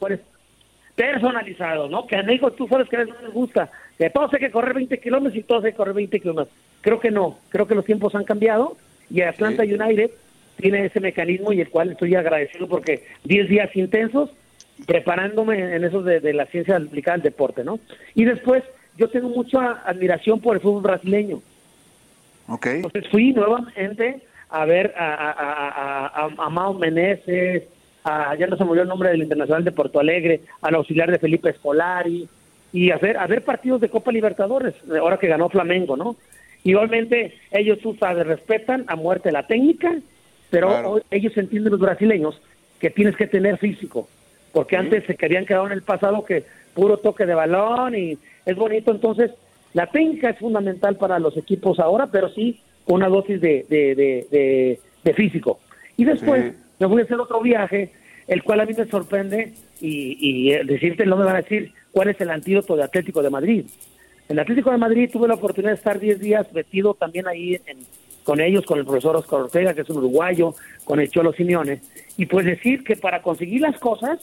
Personalizados. 0.95 1.89
¿no? 1.89 2.05
Que 2.05 2.17
a 2.17 2.23
México 2.23 2.51
tú 2.51 2.67
sabes 2.67 2.87
que 2.87 2.97
a 2.97 3.05
no 3.05 3.13
les 3.21 3.33
gusta, 3.33 3.71
que 3.97 4.09
todos 4.09 4.31
hay 4.33 4.39
que 4.39 4.51
correr 4.51 4.73
20 4.75 4.99
kilómetros 4.99 5.35
y 5.35 5.43
todos 5.43 5.63
hay 5.63 5.71
que 5.71 5.77
correr 5.77 5.95
20 5.95 6.19
kilómetros. 6.19 6.55
Creo 6.81 6.99
que 6.99 7.09
no, 7.11 7.39
creo 7.49 7.65
que 7.67 7.75
los 7.75 7.85
tiempos 7.85 8.13
han 8.15 8.25
cambiado 8.25 8.75
y 9.09 9.21
Atlanta 9.21 9.63
Sí. 9.63 9.73
United 9.73 10.11
tiene 10.57 10.85
ese 10.85 10.99
mecanismo 10.99 11.51
y 11.51 11.61
el 11.61 11.69
cual 11.69 11.91
estoy 11.91 12.13
agradecido 12.15 12.67
porque 12.67 13.03
10 13.23 13.49
días 13.49 13.75
intensos 13.75 14.29
preparándome 14.85 15.75
en 15.75 15.83
eso 15.83 16.03
de, 16.03 16.19
de 16.19 16.33
la 16.33 16.45
ciencia 16.47 16.77
aplicada 16.77 17.15
al 17.15 17.21
deporte, 17.21 17.63
¿no? 17.63 17.79
Y 18.13 18.25
después 18.25 18.63
yo 18.97 19.09
tengo 19.09 19.29
mucha 19.29 19.81
admiración 19.85 20.39
por 20.41 20.55
el 20.55 20.61
fútbol 20.61 20.83
brasileño. 20.83 21.41
Ok. 22.47 22.65
Entonces 22.67 23.07
fui 23.09 23.33
nuevamente 23.33 24.21
a 24.49 24.65
ver 24.65 24.93
a, 24.97 25.13
a, 25.13 25.31
a, 25.31 26.07
a, 26.07 26.29
a 26.45 26.49
Mao 26.49 26.73
Meneses, 26.73 27.63
a, 28.03 28.35
ya 28.35 28.47
no 28.47 28.57
se 28.57 28.63
olvidó 28.63 28.83
el 28.83 28.89
nombre 28.89 29.09
del 29.09 29.23
Internacional 29.23 29.63
de 29.63 29.71
Porto 29.71 29.99
Alegre, 29.99 30.41
al 30.61 30.75
auxiliar 30.75 31.09
de 31.09 31.19
Felipe 31.19 31.49
Escolari, 31.49 32.27
y 32.71 32.91
a 32.91 32.97
ver, 32.97 33.17
a 33.17 33.27
ver 33.27 33.43
partidos 33.43 33.81
de 33.81 33.89
Copa 33.89 34.11
Libertadores, 34.11 34.75
ahora 34.99 35.17
que 35.17 35.27
ganó 35.27 35.49
Flamengo, 35.49 35.95
¿no? 35.95 36.15
Igualmente, 36.63 37.33
ellos, 37.51 37.79
tú 37.79 37.95
sabes, 37.99 38.25
respetan 38.25 38.85
a 38.87 38.95
muerte 38.95 39.31
la 39.31 39.45
técnica, 39.47 39.93
pero 40.49 40.69
Claro. 40.69 40.91
hoy 40.91 41.01
ellos 41.11 41.35
entienden 41.37 41.71
los 41.71 41.79
brasileños 41.79 42.41
que 42.79 42.89
tienes 42.89 43.15
que 43.15 43.27
tener 43.27 43.57
físico, 43.57 44.07
porque 44.51 44.77
antes 44.77 45.05
se 45.05 45.15
querían 45.15 45.45
quedar 45.45 45.65
en 45.67 45.71
el 45.73 45.81
pasado 45.81 46.23
que 46.25 46.43
puro 46.73 46.97
toque 46.97 47.25
de 47.25 47.33
balón 47.33 47.95
y 47.95 48.17
es 48.45 48.55
bonito, 48.55 48.91
entonces 48.91 49.31
la 49.73 49.87
técnica 49.87 50.29
es 50.29 50.39
fundamental 50.39 50.97
para 50.97 51.19
los 51.19 51.35
equipos 51.37 51.79
ahora, 51.79 52.07
pero 52.07 52.29
sí 52.29 52.59
una 52.85 53.07
dosis 53.07 53.39
de, 53.41 53.65
de, 53.69 54.79
de, 55.03 55.13
físico. 55.13 55.59
Y 55.97 56.05
después 56.05 56.51
Sí. 56.53 56.57
me 56.79 56.85
voy 56.87 57.01
a 57.01 57.05
hacer 57.05 57.19
otro 57.19 57.41
viaje, 57.41 57.91
el 58.27 58.43
cual 58.43 58.59
a 58.61 58.65
mí 58.65 58.73
me 58.77 58.85
sorprende 58.85 59.53
y, 59.79 60.17
y 60.19 60.65
decirte, 60.65 61.05
no 61.05 61.15
me 61.17 61.25
van 61.25 61.35
a 61.37 61.41
decir 61.41 61.71
cuál 61.91 62.09
es 62.09 62.19
el 62.21 62.29
antídoto 62.29 62.75
de 62.75 62.83
Atlético 62.83 63.21
de 63.21 63.29
Madrid. 63.29 63.65
En 64.29 64.39
Atlético 64.39 64.71
de 64.71 64.77
Madrid 64.77 65.09
tuve 65.11 65.27
la 65.27 65.35
oportunidad 65.35 65.71
de 65.71 65.77
estar 65.77 65.99
10 65.99 66.19
días 66.19 66.51
metido 66.53 66.93
también 66.93 67.27
ahí 67.27 67.55
en- 67.65 67.79
con 68.23 68.39
ellos, 68.39 68.65
con 68.65 68.79
el 68.79 68.85
profesor 68.85 69.15
Oscar 69.17 69.41
Ortega, 69.41 69.73
que 69.73 69.81
es 69.81 69.89
un 69.89 69.97
uruguayo, 69.97 70.55
con 70.85 70.99
el 71.01 71.09
Cholo 71.09 71.33
Simeone. 71.33 71.81
Y 72.17 72.25
pues 72.25 72.45
decir 72.45 72.83
que 72.85 72.95
para 72.95 73.21
conseguir 73.21 73.59
las 73.61 73.77
cosas 73.79 74.19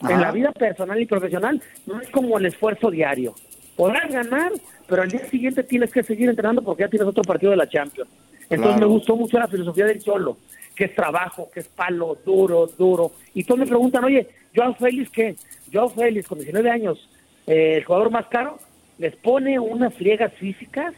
Ajá. 0.00 0.14
en 0.14 0.20
la 0.20 0.30
vida 0.30 0.52
personal 0.52 1.00
y 1.00 1.06
profesional 1.06 1.60
no 1.86 2.00
es 2.00 2.08
como 2.10 2.38
el 2.38 2.46
esfuerzo 2.46 2.90
diario. 2.90 3.34
Podrás 3.76 4.10
ganar, 4.12 4.52
pero 4.86 5.02
al 5.02 5.10
día 5.10 5.24
siguiente 5.28 5.62
tienes 5.62 5.90
que 5.92 6.02
seguir 6.02 6.28
entrenando 6.28 6.62
porque 6.62 6.82
ya 6.82 6.88
tienes 6.88 7.08
otro 7.08 7.22
partido 7.22 7.50
de 7.50 7.56
la 7.56 7.68
Champions. 7.68 8.10
Entonces 8.42 8.66
Claro. 8.76 8.78
me 8.80 8.86
gustó 8.86 9.16
mucho 9.16 9.38
la 9.38 9.48
filosofía 9.48 9.86
del 9.86 10.02
Cholo, 10.02 10.36
que 10.76 10.84
es 10.84 10.94
trabajo, 10.94 11.50
que 11.52 11.60
es 11.60 11.68
palo, 11.68 12.18
duro, 12.24 12.66
duro. 12.66 13.12
Y 13.34 13.44
todos 13.44 13.60
me 13.60 13.66
preguntan, 13.66 14.04
oye, 14.04 14.28
Joao 14.54 14.74
Félix, 14.74 15.10
¿qué? 15.10 15.36
Joao 15.72 15.88
Félix, 15.88 16.28
con 16.28 16.38
19 16.38 16.70
años, 16.70 17.08
eh, 17.46 17.76
el 17.78 17.84
jugador 17.84 18.10
más 18.10 18.26
caro, 18.26 18.58
les 18.98 19.16
pone 19.16 19.58
unas 19.58 19.94
friegas 19.94 20.32
físicas 20.34 20.94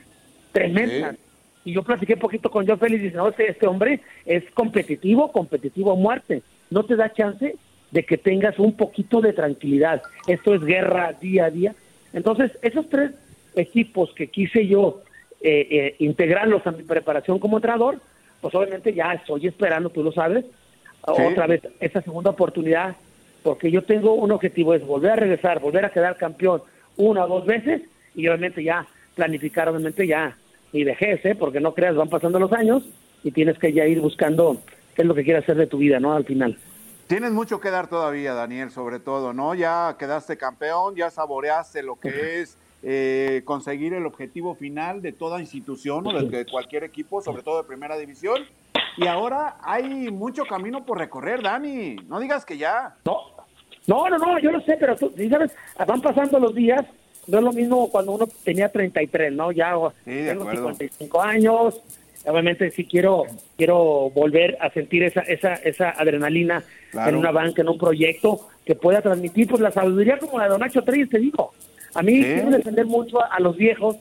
tremendas. 0.52 1.16
Y 1.64 1.72
yo 1.72 1.82
platiqué 1.82 2.14
un 2.14 2.20
poquito 2.20 2.50
con 2.50 2.66
Joao 2.66 2.78
Félix 2.78 3.00
y 3.00 3.04
dice, 3.04 3.16
no, 3.16 3.28
este, 3.28 3.50
este 3.50 3.66
hombre 3.66 4.00
es 4.26 4.44
competitivo, 4.52 5.30
competitivo 5.32 5.92
a 5.92 5.96
muerte. 5.96 6.42
No 6.70 6.84
te 6.84 6.96
da 6.96 7.12
chance 7.12 7.56
de 7.90 8.04
que 8.04 8.18
tengas 8.18 8.58
un 8.58 8.76
poquito 8.76 9.20
de 9.20 9.32
tranquilidad. 9.32 10.02
Esto 10.26 10.54
es 10.54 10.62
guerra 10.64 11.12
día 11.12 11.46
a 11.46 11.50
día. 11.50 11.74
Entonces, 12.14 12.52
esos 12.62 12.88
tres 12.88 13.10
equipos 13.54 14.12
que 14.14 14.28
quise 14.28 14.66
yo 14.66 15.02
eh, 15.42 15.68
eh, 15.70 15.96
integrarlos 15.98 16.66
a 16.66 16.72
mi 16.72 16.84
preparación 16.84 17.38
como 17.38 17.58
entrenador, 17.58 18.00
pues 18.40 18.54
obviamente 18.54 18.94
ya 18.94 19.12
estoy 19.12 19.46
esperando, 19.46 19.90
tú 19.90 20.02
lo 20.02 20.12
sabes, 20.12 20.44
otra 21.02 21.46
vez 21.46 21.60
esa 21.80 22.00
segunda 22.00 22.30
oportunidad, 22.30 22.96
porque 23.42 23.70
yo 23.70 23.82
tengo 23.82 24.14
un 24.14 24.32
objetivo, 24.32 24.72
es 24.72 24.86
volver 24.86 25.10
a 25.10 25.16
regresar, 25.16 25.60
volver 25.60 25.84
a 25.84 25.90
quedar 25.90 26.16
campeón 26.16 26.62
una 26.96 27.24
o 27.24 27.28
dos 27.28 27.46
veces 27.46 27.82
y 28.14 28.26
obviamente 28.26 28.64
ya 28.64 28.86
planificar, 29.14 29.68
obviamente 29.68 30.06
ya 30.06 30.36
mi 30.72 30.84
vejez, 30.84 31.24
¿eh? 31.26 31.34
porque 31.34 31.60
no 31.60 31.74
creas, 31.74 31.94
van 31.94 32.08
pasando 32.08 32.38
los 32.38 32.52
años 32.52 32.84
y 33.22 33.30
tienes 33.32 33.58
que 33.58 33.72
ya 33.72 33.86
ir 33.86 34.00
buscando 34.00 34.58
qué 34.94 35.02
es 35.02 35.08
lo 35.08 35.14
que 35.14 35.24
quieres 35.24 35.42
hacer 35.42 35.56
de 35.56 35.66
tu 35.66 35.78
vida, 35.78 36.00
¿no? 36.00 36.14
Al 36.14 36.24
final. 36.24 36.56
Tienes 37.06 37.32
mucho 37.32 37.60
que 37.60 37.70
dar 37.70 37.86
todavía, 37.86 38.32
Daniel, 38.34 38.70
sobre 38.70 38.98
todo, 38.98 39.32
¿no? 39.32 39.54
Ya 39.54 39.96
quedaste 39.98 40.36
campeón, 40.36 40.94
ya 40.94 41.10
saboreaste 41.10 41.82
lo 41.82 41.96
que 41.96 42.40
es 42.40 42.56
eh, 42.82 43.42
conseguir 43.44 43.92
el 43.94 44.06
objetivo 44.06 44.54
final 44.54 45.02
de 45.02 45.12
toda 45.12 45.40
institución 45.40 46.06
o 46.06 46.12
de, 46.12 46.28
de 46.28 46.46
cualquier 46.46 46.82
equipo, 46.84 47.20
sobre 47.20 47.42
todo 47.42 47.58
de 47.58 47.68
primera 47.68 47.96
división. 47.98 48.42
Y 48.96 49.06
ahora 49.06 49.56
hay 49.62 50.10
mucho 50.10 50.44
camino 50.44 50.84
por 50.86 50.98
recorrer, 50.98 51.42
Dani. 51.42 51.96
No 52.08 52.20
digas 52.20 52.44
que 52.44 52.56
ya. 52.56 52.94
No, 53.04 53.20
no, 53.86 54.08
no, 54.08 54.18
no, 54.18 54.38
yo 54.38 54.50
lo 54.50 54.60
sé, 54.62 54.76
pero 54.78 54.96
tú, 54.96 55.12
sí 55.14 55.28
sabes, 55.28 55.52
van 55.86 56.00
pasando 56.00 56.38
los 56.38 56.54
días, 56.54 56.86
no 57.26 57.38
es 57.38 57.44
lo 57.44 57.52
mismo 57.52 57.90
cuando 57.90 58.12
uno 58.12 58.26
tenía 58.44 58.70
33, 58.70 59.32
¿no? 59.32 59.52
Ya 59.52 59.74
Sí, 60.04 60.10
tengo 60.26 60.42
acuerdo. 60.42 60.68
55 60.74 61.22
años, 61.22 61.80
obviamente 62.26 62.70
sí 62.70 62.84
quiero 62.84 63.24
quiero 63.56 64.10
volver 64.10 64.56
a 64.60 64.70
sentir 64.70 65.02
esa 65.04 65.20
esa 65.22 65.54
esa 65.54 65.90
adrenalina 65.90 66.62
Claro. 66.90 67.10
en 67.10 67.16
una 67.16 67.32
banca, 67.32 67.60
en 67.62 67.68
un 67.68 67.76
proyecto 67.78 68.48
que 68.64 68.76
pueda 68.76 69.02
transmitir 69.02 69.48
pues 69.48 69.60
la 69.60 69.72
sabiduría 69.72 70.16
como 70.18 70.38
la 70.38 70.44
de 70.44 70.50
Don 70.50 70.60
Nacho 70.60 70.82
Treyes 70.82 71.08
te 71.10 71.18
digo. 71.18 71.52
A 71.92 72.02
mí 72.02 72.22
quiero 72.22 72.50
defender 72.50 72.86
mucho 72.86 73.20
a, 73.20 73.26
a 73.34 73.40
los 73.40 73.56
viejos 73.56 73.96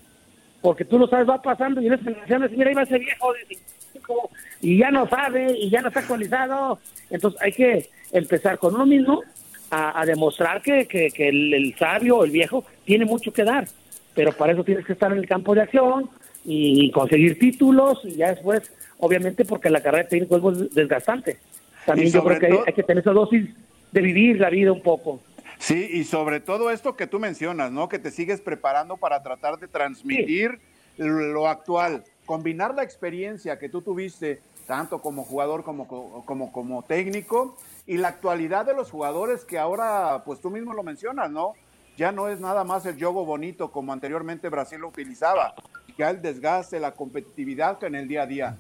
porque 0.62 0.86
tú 0.86 1.00
lo 1.00 1.08
sabes, 1.08 1.27
va 1.27 1.42
pasando 1.42 1.82
y 1.82 1.88
en 1.88 1.94
esas 1.94 2.06
generaciones, 2.06 2.51
mira, 2.51 2.72
va 2.75 2.84
ese 2.84 3.00
viejo 3.00 3.34
de 3.34 3.39
55 3.48 4.30
y 4.62 4.77
ya 4.77 4.92
no 4.92 5.08
sabe 5.10 5.58
y 5.58 5.70
ya 5.72 5.82
no 5.82 5.88
está 5.88 6.01
actualizado. 6.01 6.80
Entonces 7.10 7.42
hay 7.42 7.51
que 7.51 7.89
empezar 8.12 8.60
con 8.60 8.75
uno 8.75 8.86
mismo 8.86 9.24
a, 9.72 10.00
a 10.00 10.06
demostrar 10.06 10.62
que, 10.62 10.86
que, 10.88 11.10
que 11.10 11.30
el, 11.30 11.53
el 11.53 11.75
sabio, 11.77 12.24
el 12.24 12.32
viejo, 12.32 12.63
tiene 12.86 13.06
mucho 13.06 13.34
que 13.34 13.44
dar. 13.44 13.68
Pero 14.13 14.32
para 14.34 14.53
eso 14.53 14.63
tienes 14.63 14.86
que 14.86 14.94
estar 14.94 15.12
en 15.12 15.18
el 15.18 15.27
campo 15.27 15.56
de 15.56 15.62
acción 15.63 16.10
y 16.45 16.91
conseguir 16.91 17.39
títulos 17.39 18.01
y 18.03 18.15
ya 18.15 18.29
después, 18.29 18.71
obviamente, 19.00 19.45
porque 19.45 19.69
la 19.69 19.81
carrera 19.81 20.03
de 20.03 20.09
técnico 20.09 20.51
es 20.51 20.73
desgastante. 20.73 21.39
También 21.85 22.12
yo 22.12 22.23
creo 22.23 22.39
que 22.39 22.59
hay 22.67 22.73
que 22.73 22.83
tener 22.83 23.01
esa 23.01 23.12
dosis 23.12 23.50
de 23.91 24.01
vivir 24.01 24.39
la 24.39 24.50
vida 24.50 24.71
un 24.71 24.81
poco. 24.81 25.21
Sí, 25.59 25.89
y 25.93 26.03
sobre 26.03 26.39
todo 26.39 26.71
esto 26.71 26.95
que 26.95 27.07
tú 27.07 27.19
mencionas, 27.19 27.71
¿no? 27.71 27.88
Que 27.88 28.00
te 28.00 28.12
sigues 28.12 28.41
preparando 28.41 28.97
para 28.97 29.23
tratar 29.23 29.59
de 29.59 29.67
transmitir 29.67 30.59
lo 30.97 31.47
actual, 31.47 32.03
combinar 32.25 32.75
la 32.75 32.83
experiencia 32.83 33.57
que 33.57 33.69
tú 33.69 33.81
tuviste, 33.81 34.41
tanto 34.67 35.01
como 35.01 35.23
jugador 35.23 35.63
como, 35.63 35.88
como, 36.25 36.51
como 36.51 36.83
técnico, 36.83 37.57
y 37.88 37.97
la 37.97 38.09
actualidad 38.09 38.65
de 38.65 38.73
los 38.73 38.91
jugadores 38.91 39.43
que 39.45 39.57
ahora, 39.57 40.23
pues 40.25 40.39
tú 40.39 40.50
mismo 40.50 40.73
lo 40.73 40.83
mencionas, 40.83 41.31
¿no? 41.31 41.53
Ya 41.97 42.12
no 42.12 42.27
es 42.27 42.39
nada 42.39 42.63
más 42.63 42.85
el 42.85 42.97
juego 42.97 43.25
bonito 43.25 43.71
como 43.71 43.93
anteriormente 43.93 44.50
Brasil 44.50 44.79
lo 44.79 44.88
utilizaba, 44.88 45.53
ya 45.97 46.09
el 46.09 46.21
desgaste, 46.21 46.79
la 46.79 46.91
competitividad 46.91 47.83
en 47.83 47.95
el 47.95 48.07
día 48.07 48.23
a 48.23 48.27
día. 48.27 48.55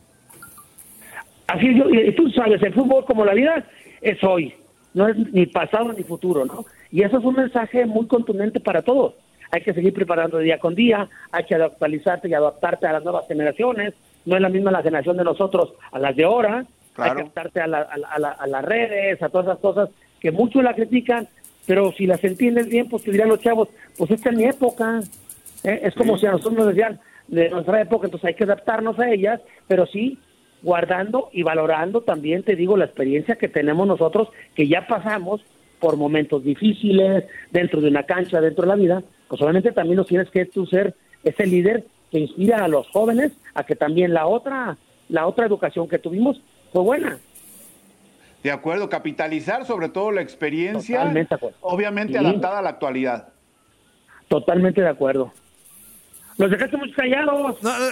Así 1.47 1.67
es, 1.67 1.75
yo, 1.77 1.89
y 1.89 2.11
tú 2.15 2.29
sabes, 2.31 2.61
el 2.63 2.73
fútbol 2.73 3.05
como 3.05 3.25
la 3.25 3.33
vida 3.33 3.65
es 4.01 4.23
hoy, 4.23 4.53
no 4.93 5.07
es 5.07 5.17
ni 5.33 5.45
pasado 5.45 5.91
ni 5.93 6.03
futuro, 6.03 6.45
¿no? 6.45 6.65
Y 6.91 7.03
eso 7.03 7.17
es 7.17 7.25
un 7.25 7.35
mensaje 7.35 7.85
muy 7.85 8.07
contundente 8.07 8.59
para 8.59 8.81
todos. 8.81 9.15
Hay 9.51 9.61
que 9.61 9.73
seguir 9.73 9.93
preparando 9.93 10.39
día 10.39 10.57
con 10.59 10.73
día, 10.73 11.07
hay 11.31 11.43
que 11.45 11.55
actualizarte 11.55 12.27
y 12.27 12.33
adaptarte 12.33 12.87
a 12.87 12.93
las 12.93 13.03
nuevas 13.03 13.27
generaciones. 13.27 13.93
No 14.25 14.35
es 14.35 14.41
la 14.41 14.49
misma 14.49 14.71
la 14.71 14.81
generación 14.81 15.17
de 15.17 15.23
nosotros 15.23 15.73
a 15.91 15.99
las 15.99 16.15
de 16.15 16.23
ahora. 16.23 16.65
Claro. 16.93 17.11
Hay 17.11 17.15
que 17.17 17.21
adaptarte 17.23 17.61
a, 17.61 17.67
la- 17.67 17.81
a 17.81 17.97
la- 17.97 18.07
a 18.07 18.19
la- 18.19 18.29
a 18.31 18.47
las 18.47 18.65
redes, 18.65 19.21
a 19.21 19.29
todas 19.29 19.47
esas 19.47 19.59
cosas 19.59 19.89
que 20.19 20.31
muchos 20.31 20.63
la 20.63 20.73
critican, 20.73 21.27
pero 21.67 21.91
si 21.91 22.07
las 22.07 22.23
entiendes 22.23 22.67
bien, 22.67 22.87
pues 22.89 23.03
te 23.03 23.11
dirán 23.11 23.29
los 23.29 23.39
chavos, 23.41 23.69
pues 23.97 24.09
esta 24.11 24.29
es 24.29 24.35
mi 24.35 24.45
época. 24.45 25.01
¿eh? 25.63 25.81
Es 25.83 25.93
como 25.95 26.17
si 26.17 26.25
a 26.25 26.31
nosotros 26.31 26.53
nos 26.53 26.67
decían 26.67 26.99
de 27.27 27.49
nuestra 27.49 27.81
época, 27.81 28.07
entonces 28.07 28.27
hay 28.27 28.35
que 28.35 28.43
adaptarnos 28.43 28.99
a 28.99 29.09
ellas, 29.09 29.41
pero 29.67 29.85
sí 29.85 30.19
guardando 30.61 31.29
y 31.33 31.43
valorando 31.43 32.01
también, 32.01 32.43
te 32.43 32.55
digo, 32.55 32.77
la 32.77 32.85
experiencia 32.85 33.35
que 33.35 33.49
tenemos 33.49 33.85
nosotros, 33.85 34.29
que 34.55 34.67
ya 34.67 34.87
pasamos 34.87 35.41
por 35.79 35.97
momentos 35.97 36.43
difíciles, 36.43 37.25
dentro 37.51 37.81
de 37.81 37.89
una 37.89 38.03
cancha, 38.03 38.39
dentro 38.39 38.61
de 38.63 38.69
la 38.69 38.75
vida, 38.75 39.03
pues 39.27 39.41
obviamente 39.41 39.71
también 39.73 39.97
nos 39.97 40.07
tienes 40.07 40.29
que 40.29 40.45
tú 40.45 40.65
ser 40.65 40.95
ese 41.23 41.45
líder 41.45 41.83
que 42.11 42.19
inspira 42.19 42.63
a 42.63 42.67
los 42.69 42.87
jóvenes 42.89 43.33
a 43.53 43.65
que 43.65 43.75
también 43.75 44.13
la 44.13 44.25
otra, 44.27 44.77
la 45.09 45.27
otra 45.27 45.45
educación 45.45 45.89
que 45.89 45.99
tuvimos 45.99 46.41
fue 46.71 46.81
buena. 46.83 47.17
De 48.43 48.51
acuerdo, 48.51 48.87
capitalizar 48.89 49.65
sobre 49.65 49.89
todo 49.89 50.11
la 50.11 50.21
experiencia, 50.21 50.97
Totalmente 50.99 51.35
obviamente 51.61 52.19
Sí. 52.19 52.25
adaptada 52.25 52.59
a 52.59 52.61
la 52.61 52.69
actualidad. 52.69 53.29
Totalmente 54.27 54.81
de 54.81 54.89
acuerdo. 54.89 55.33
Los 56.43 56.51
dejaste 56.51 56.75
muy 56.75 56.91
callados. 56.91 57.63
No, 57.63 57.79
No, 57.79 57.89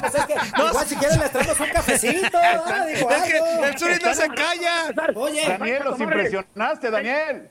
pues 0.00 0.14
es 0.14 0.26
que 0.26 0.34
igual 0.58 0.86
si 0.86 0.94
quieres 0.96 1.18
les 1.18 1.30
traemos 1.32 1.58
un 1.58 1.68
cafecito. 1.68 2.38
¿no? 2.68 2.86
Digo, 2.86 3.10
es 3.10 3.22
que 3.22 3.66
el 3.66 3.78
Zuli 3.78 3.94
no 4.04 4.14
se 4.14 4.28
calla. 4.28 5.10
Oye, 5.14 5.48
Daniel, 5.48 5.82
los 5.86 6.00
impresionaste, 6.00 6.90
Daniel. 6.90 7.48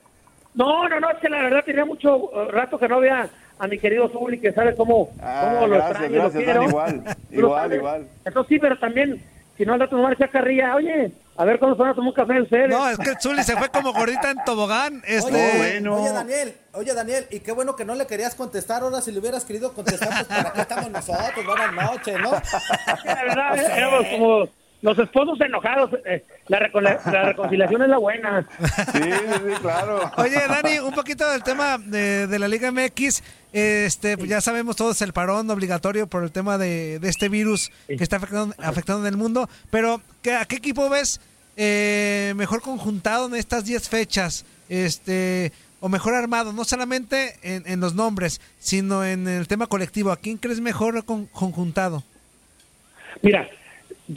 No, 0.54 0.88
no, 0.88 1.00
no, 1.00 1.10
es 1.10 1.18
que 1.18 1.28
la 1.28 1.42
verdad 1.42 1.64
tenía 1.64 1.84
mucho 1.84 2.30
eh, 2.32 2.52
rato 2.52 2.78
que 2.78 2.86
no 2.86 3.00
veía 3.00 3.28
a 3.58 3.66
mi 3.66 3.80
querido 3.80 4.08
Zuli, 4.10 4.38
que 4.38 4.52
sabe 4.52 4.76
cómo, 4.76 5.10
Ah, 5.20 5.54
cómo 5.54 5.66
lo 5.66 5.74
gracias, 5.74 6.02
extraño, 6.02 6.22
lo 6.22 6.30
gracias, 6.30 6.68
igual, 6.68 7.16
igual, 7.32 7.74
igual. 7.74 8.06
Entonces 8.24 8.48
sí, 8.48 8.58
pero 8.60 8.78
también, 8.78 9.20
si 9.56 9.66
no 9.66 9.72
al 9.72 9.80
rato 9.80 9.96
no 9.96 10.04
me 10.04 10.10
decía 10.10 10.28
carrilla, 10.28 10.76
oye, 10.76 11.10
a 11.40 11.44
ver 11.46 11.58
cuándo 11.58 11.76
se 11.76 11.82
van 11.82 11.90
a 11.92 11.94
tomar 11.94 12.08
un 12.08 12.14
café 12.14 12.40
ustedes. 12.42 12.68
no, 12.68 12.88
es 12.88 12.98
que 12.98 13.10
el 13.10 13.16
Zuli 13.20 13.42
se 13.42 13.56
fue 13.56 13.68
como 13.70 13.92
gordita 13.92 14.30
en 14.30 14.38
tobogán. 14.44 15.02
Este, 15.06 15.30
Oye, 15.32 15.56
bueno. 15.80 15.96
oye, 16.02 16.12
Daniel, 16.12 16.54
oye 16.72 16.94
Daniel, 16.94 17.26
y 17.30 17.40
qué 17.40 17.52
bueno 17.52 17.76
que 17.76 17.84
no 17.84 17.94
le 17.94 18.06
querías 18.06 18.34
contestar 18.34 18.82
ahora 18.82 19.00
si 19.00 19.10
le 19.12 19.18
hubieras 19.20 19.44
querido 19.44 19.72
contestar, 19.72 20.08
pues 20.10 20.24
para 20.24 20.48
acá 20.50 20.62
estamos 20.62 20.90
nosotros, 20.90 21.46
buenas 21.46 21.72
noches, 21.72 22.16
¿no? 22.20 22.30
la 23.04 23.14
verdad, 23.24 23.58
eh, 23.58 23.72
éramos 23.74 24.06
como 24.08 24.48
los 24.82 24.98
esposos 24.98 25.38
enojados. 25.42 25.90
eh, 26.06 26.24
la, 26.48 26.58
recon- 26.58 26.82
la 27.12 27.22
reconciliación 27.24 27.82
es 27.82 27.88
la 27.88 27.98
buena. 27.98 28.46
Sí, 28.92 29.02
sí, 29.02 29.10
sí, 29.46 29.60
claro. 29.60 30.10
Oye, 30.16 30.40
Dani, 30.48 30.78
un 30.78 30.92
poquito 30.94 31.30
del 31.30 31.42
tema 31.42 31.76
de, 31.78 32.26
de 32.26 32.38
la 32.38 32.48
Liga 32.48 32.70
MX. 32.72 33.22
Este, 33.52 34.16
pues 34.16 34.30
ya 34.30 34.40
sabemos 34.40 34.76
todos 34.76 35.02
el 35.02 35.12
parón 35.12 35.50
obligatorio 35.50 36.06
por 36.06 36.22
el 36.22 36.30
tema 36.32 36.56
de, 36.56 36.98
de 36.98 37.08
este 37.10 37.28
virus 37.28 37.70
que 37.88 37.96
está 38.02 38.16
afectando, 38.16 38.54
afectando 38.58 39.06
en 39.06 39.12
el 39.12 39.18
mundo. 39.18 39.50
Pero, 39.70 40.00
¿qué, 40.22 40.34
¿a 40.36 40.44
qué 40.46 40.56
equipo 40.56 40.88
ves 40.88 41.20
eh, 41.62 42.32
mejor 42.36 42.62
conjuntado 42.62 43.26
en 43.26 43.34
estas 43.34 43.66
10 43.66 43.88
fechas? 43.88 44.46
Este, 44.70 45.52
o 45.80 45.88
mejor 45.88 46.14
armado, 46.14 46.52
no 46.54 46.64
solamente 46.64 47.34
en, 47.42 47.62
en 47.66 47.80
los 47.80 47.94
nombres, 47.94 48.40
sino 48.58 49.04
en 49.04 49.28
el 49.28 49.46
tema 49.46 49.66
colectivo. 49.66 50.10
¿A 50.10 50.16
quién 50.16 50.38
crees 50.38 50.60
mejor 50.60 51.04
con- 51.04 51.26
conjuntado? 51.26 52.02
Mira, 53.22 53.48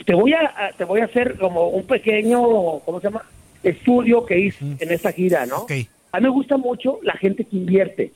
te 0.06 0.14
voy 0.14 0.32
a, 0.32 0.72
te 0.78 0.84
voy 0.84 1.00
a 1.00 1.04
hacer 1.04 1.36
como 1.38 1.68
un 1.68 1.86
pequeño, 1.86 2.40
¿cómo 2.80 3.00
se 3.00 3.08
llama? 3.08 3.22
Estudio 3.62 4.24
que 4.24 4.38
hice 4.38 4.64
en 4.78 4.90
esta 4.92 5.12
gira, 5.12 5.44
¿no? 5.46 5.58
Ok. 5.62 5.72
A 6.12 6.18
mí 6.18 6.24
me 6.24 6.28
gusta 6.30 6.56
mucho 6.56 6.98
la 7.02 7.14
gente 7.14 7.44
que 7.44 7.56
invierte, 7.56 8.12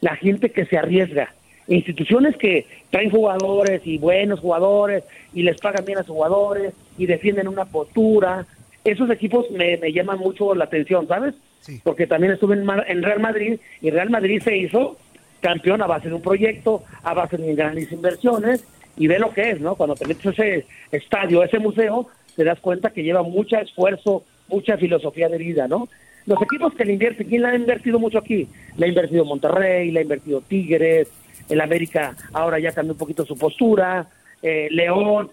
la 0.00 0.14
gente 0.16 0.50
que 0.50 0.66
se 0.66 0.76
arriesga. 0.76 1.32
Instituciones 1.66 2.36
que 2.36 2.66
traen 2.90 3.10
jugadores 3.10 3.82
y 3.84 3.98
buenos 3.98 4.40
jugadores 4.40 5.04
y 5.34 5.42
les 5.42 5.58
pagan 5.60 5.84
bien 5.84 5.98
a 5.98 6.02
sus 6.02 6.12
jugadores 6.14 6.72
y 6.96 7.06
defienden 7.06 7.48
una 7.48 7.64
postura. 7.66 8.46
Esos 8.84 9.10
equipos 9.10 9.50
me, 9.50 9.76
me 9.76 9.92
llaman 9.92 10.18
mucho 10.18 10.54
la 10.54 10.64
atención, 10.64 11.06
¿sabes? 11.08 11.34
Sí. 11.60 11.80
Porque 11.82 12.06
también 12.06 12.32
estuve 12.32 12.54
en, 12.54 13.02
Real 13.02 13.20
Madrid 13.20 13.58
y 13.80 13.90
Real 13.90 14.10
Madrid 14.10 14.40
se 14.42 14.56
hizo 14.56 14.96
campeón 15.40 15.82
a 15.82 15.86
base 15.86 16.08
de 16.08 16.14
un 16.14 16.22
proyecto, 16.22 16.84
a 17.02 17.14
base 17.14 17.36
de 17.36 17.54
grandes 17.54 17.90
inversiones 17.92 18.64
y 18.96 19.06
ve 19.06 19.18
lo 19.18 19.30
que 19.30 19.50
es, 19.50 19.60
¿no? 19.60 19.74
Cuando 19.74 19.94
te 19.94 20.06
metes 20.06 20.26
a 20.26 20.30
ese 20.30 20.66
estadio, 20.90 21.42
a 21.42 21.46
ese 21.46 21.58
museo, 21.58 22.08
te 22.36 22.44
das 22.44 22.58
cuenta 22.60 22.90
que 22.90 23.02
lleva 23.02 23.22
mucho 23.22 23.56
esfuerzo, 23.56 24.24
mucha 24.48 24.76
filosofía 24.76 25.28
de 25.28 25.38
vida, 25.38 25.68
¿no? 25.68 25.88
Los 26.26 26.40
equipos 26.42 26.74
que 26.74 26.84
le 26.84 26.92
invierten, 26.92 27.26
¿quién 27.26 27.42
le 27.42 27.48
ha 27.48 27.54
invertido 27.54 27.98
mucho 27.98 28.18
aquí? 28.18 28.48
Le 28.76 28.86
ha 28.86 28.88
invertido 28.88 29.24
Monterrey, 29.24 29.90
le 29.90 30.00
ha 30.00 30.02
invertido 30.02 30.40
Tigres, 30.42 31.08
el 31.48 31.60
América 31.60 32.16
ahora 32.32 32.58
ya 32.58 32.72
cambió 32.72 32.92
un 32.92 32.98
poquito 32.98 33.24
su 33.24 33.36
postura, 33.36 34.08
eh, 34.42 34.68
León, 34.70 35.30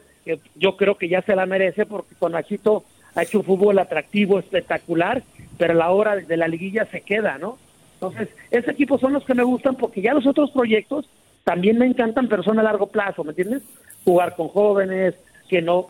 yo 0.55 0.75
creo 0.75 0.97
que 0.97 1.07
ya 1.07 1.21
se 1.21 1.35
la 1.35 1.45
merece 1.45 1.85
porque 1.85 2.15
con 2.15 2.31
Nachito 2.31 2.83
ha 3.15 3.23
hecho 3.23 3.39
un 3.39 3.45
fútbol 3.45 3.79
atractivo, 3.79 4.39
espectacular, 4.39 5.23
pero 5.57 5.73
a 5.73 5.77
la 5.77 5.91
hora 5.91 6.15
de 6.17 6.37
la 6.37 6.47
liguilla 6.47 6.85
se 6.85 7.01
queda, 7.01 7.37
¿no? 7.37 7.57
Entonces, 7.95 8.29
ese 8.51 8.71
equipos 8.71 8.99
son 9.01 9.13
los 9.13 9.23
que 9.23 9.33
me 9.33 9.43
gustan 9.43 9.75
porque 9.75 10.01
ya 10.01 10.13
los 10.13 10.27
otros 10.27 10.51
proyectos 10.51 11.09
también 11.43 11.77
me 11.77 11.85
encantan, 11.85 12.27
pero 12.27 12.43
son 12.43 12.59
a 12.59 12.63
largo 12.63 12.87
plazo, 12.87 13.23
¿me 13.23 13.29
entiendes? 13.29 13.63
Jugar 14.03 14.35
con 14.35 14.49
jóvenes, 14.49 15.15
que 15.49 15.61
no 15.61 15.87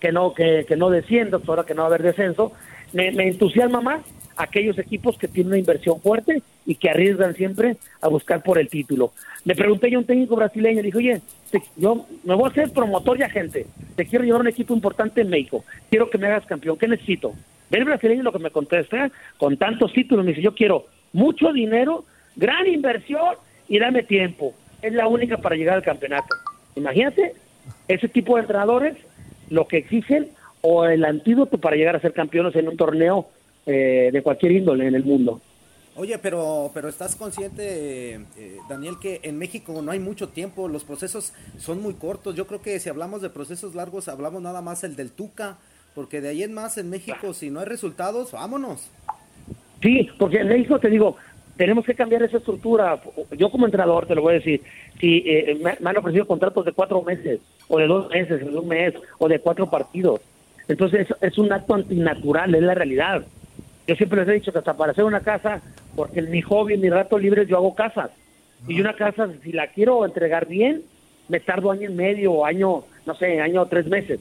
que 0.00 0.12
no 0.12 0.34
que, 0.34 0.64
que 0.66 0.76
no 0.76 0.90
desciendan, 0.90 1.40
ahora 1.46 1.64
que 1.64 1.74
no 1.74 1.82
va 1.82 1.86
a 1.86 1.88
haber 1.88 2.02
descenso, 2.02 2.52
me 2.92 3.08
entusiasma 3.08 3.80
más 3.80 4.02
aquellos 4.36 4.78
equipos 4.78 5.16
que 5.18 5.28
tienen 5.28 5.48
una 5.52 5.58
inversión 5.58 6.00
fuerte 6.00 6.42
y 6.66 6.74
que 6.74 6.90
arriesgan 6.90 7.34
siempre 7.34 7.76
a 8.00 8.08
buscar 8.08 8.42
por 8.42 8.58
el 8.58 8.68
título. 8.68 9.12
Le 9.44 9.54
pregunté 9.54 9.90
yo 9.90 9.98
a 9.98 10.00
un 10.00 10.06
técnico 10.06 10.36
brasileño, 10.36 10.76
le 10.76 10.82
dije, 10.86 10.98
oye, 10.98 11.20
te- 11.50 11.62
yo 11.76 12.06
me 12.24 12.34
voy 12.34 12.46
a 12.46 12.48
hacer 12.48 12.70
promotor 12.72 13.18
y 13.18 13.22
agente, 13.22 13.66
te 13.96 14.06
quiero 14.06 14.24
llevar 14.24 14.40
a 14.40 14.42
un 14.42 14.48
equipo 14.48 14.74
importante 14.74 15.20
en 15.20 15.28
México, 15.30 15.64
quiero 15.90 16.08
que 16.10 16.18
me 16.18 16.26
hagas 16.26 16.46
campeón, 16.46 16.76
¿qué 16.78 16.88
necesito? 16.88 17.32
El 17.70 17.84
brasileño 17.84 18.22
lo 18.22 18.32
que 18.32 18.38
me 18.38 18.50
contesta, 18.50 19.10
con 19.36 19.56
tantos 19.56 19.92
títulos, 19.92 20.24
me 20.24 20.30
dice, 20.32 20.42
yo 20.42 20.54
quiero 20.54 20.86
mucho 21.12 21.52
dinero, 21.52 22.04
gran 22.36 22.66
inversión 22.66 23.36
y 23.68 23.78
dame 23.78 24.02
tiempo. 24.02 24.54
Es 24.82 24.92
la 24.92 25.06
única 25.08 25.38
para 25.38 25.56
llegar 25.56 25.76
al 25.76 25.82
campeonato. 25.82 26.34
Imagínate, 26.76 27.34
ese 27.88 28.08
tipo 28.08 28.34
de 28.34 28.42
entrenadores 28.42 28.96
lo 29.50 29.66
que 29.66 29.78
exigen 29.78 30.28
o 30.60 30.86
el 30.86 31.04
antídoto 31.04 31.58
para 31.58 31.76
llegar 31.76 31.96
a 31.96 32.00
ser 32.00 32.12
campeones 32.12 32.54
en 32.56 32.68
un 32.68 32.76
torneo 32.76 33.28
eh, 33.66 34.10
de 34.12 34.22
cualquier 34.22 34.52
índole 34.52 34.86
en 34.86 34.94
el 34.94 35.04
mundo. 35.04 35.40
Oye, 35.96 36.18
pero, 36.18 36.72
pero 36.74 36.88
estás 36.88 37.14
consciente, 37.14 38.14
eh, 38.14 38.56
Daniel, 38.68 38.96
que 39.00 39.20
en 39.22 39.38
México 39.38 39.80
no 39.80 39.92
hay 39.92 40.00
mucho 40.00 40.28
tiempo, 40.28 40.66
los 40.66 40.82
procesos 40.82 41.32
son 41.56 41.80
muy 41.80 41.94
cortos. 41.94 42.34
Yo 42.34 42.48
creo 42.48 42.60
que 42.60 42.80
si 42.80 42.88
hablamos 42.88 43.22
de 43.22 43.30
procesos 43.30 43.76
largos, 43.76 44.08
hablamos 44.08 44.42
nada 44.42 44.60
más 44.60 44.82
el 44.82 44.96
del 44.96 45.12
Tuca, 45.12 45.58
porque 45.94 46.20
de 46.20 46.30
ahí 46.30 46.42
en 46.42 46.52
más 46.52 46.78
en 46.78 46.90
México, 46.90 47.32
si 47.32 47.48
no 47.48 47.60
hay 47.60 47.66
resultados, 47.66 48.32
vámonos. 48.32 48.90
Sí, 49.80 50.08
porque 50.18 50.38
en 50.38 50.48
México 50.48 50.80
te 50.80 50.90
digo, 50.90 51.16
tenemos 51.56 51.84
que 51.84 51.94
cambiar 51.94 52.24
esa 52.24 52.38
estructura. 52.38 53.00
Yo 53.38 53.48
como 53.48 53.66
entrenador 53.66 54.06
te 54.06 54.16
lo 54.16 54.22
voy 54.22 54.32
a 54.32 54.38
decir, 54.38 54.62
si 54.98 55.22
eh, 55.24 55.56
me, 55.62 55.76
me 55.78 55.90
han 55.90 55.96
ofrecido 55.96 56.26
contratos 56.26 56.64
de 56.64 56.72
cuatro 56.72 57.02
meses, 57.02 57.40
o 57.68 57.78
de 57.78 57.86
dos 57.86 58.08
meses, 58.10 58.42
o 58.42 58.50
de 58.50 58.58
un 58.58 58.66
mes, 58.66 58.94
o 59.18 59.28
de 59.28 59.38
cuatro 59.38 59.70
partidos. 59.70 60.20
Entonces 60.66 61.08
es, 61.08 61.16
es 61.20 61.38
un 61.38 61.52
acto 61.52 61.74
antinatural, 61.74 62.52
es 62.52 62.62
la 62.62 62.74
realidad. 62.74 63.24
Yo 63.86 63.94
siempre 63.96 64.20
les 64.20 64.28
he 64.28 64.32
dicho 64.32 64.52
que 64.52 64.58
hasta 64.58 64.76
para 64.76 64.92
hacer 64.92 65.04
una 65.04 65.20
casa, 65.20 65.60
porque 65.94 66.20
en 66.20 66.30
mi 66.30 66.40
hobby, 66.42 66.74
en 66.74 66.80
mi 66.80 66.90
rato 66.90 67.18
libre, 67.18 67.46
yo 67.46 67.56
hago 67.56 67.74
casas. 67.74 68.10
Y 68.66 68.80
una 68.80 68.94
casa, 68.94 69.28
si 69.42 69.52
la 69.52 69.66
quiero 69.68 70.04
entregar 70.06 70.46
bien, 70.46 70.82
me 71.28 71.40
tardo 71.40 71.70
año 71.70 71.90
y 71.90 71.94
medio 71.94 72.32
o 72.32 72.44
año, 72.46 72.84
no 73.04 73.14
sé, 73.14 73.40
año 73.40 73.62
o 73.62 73.66
tres 73.66 73.86
meses. 73.86 74.20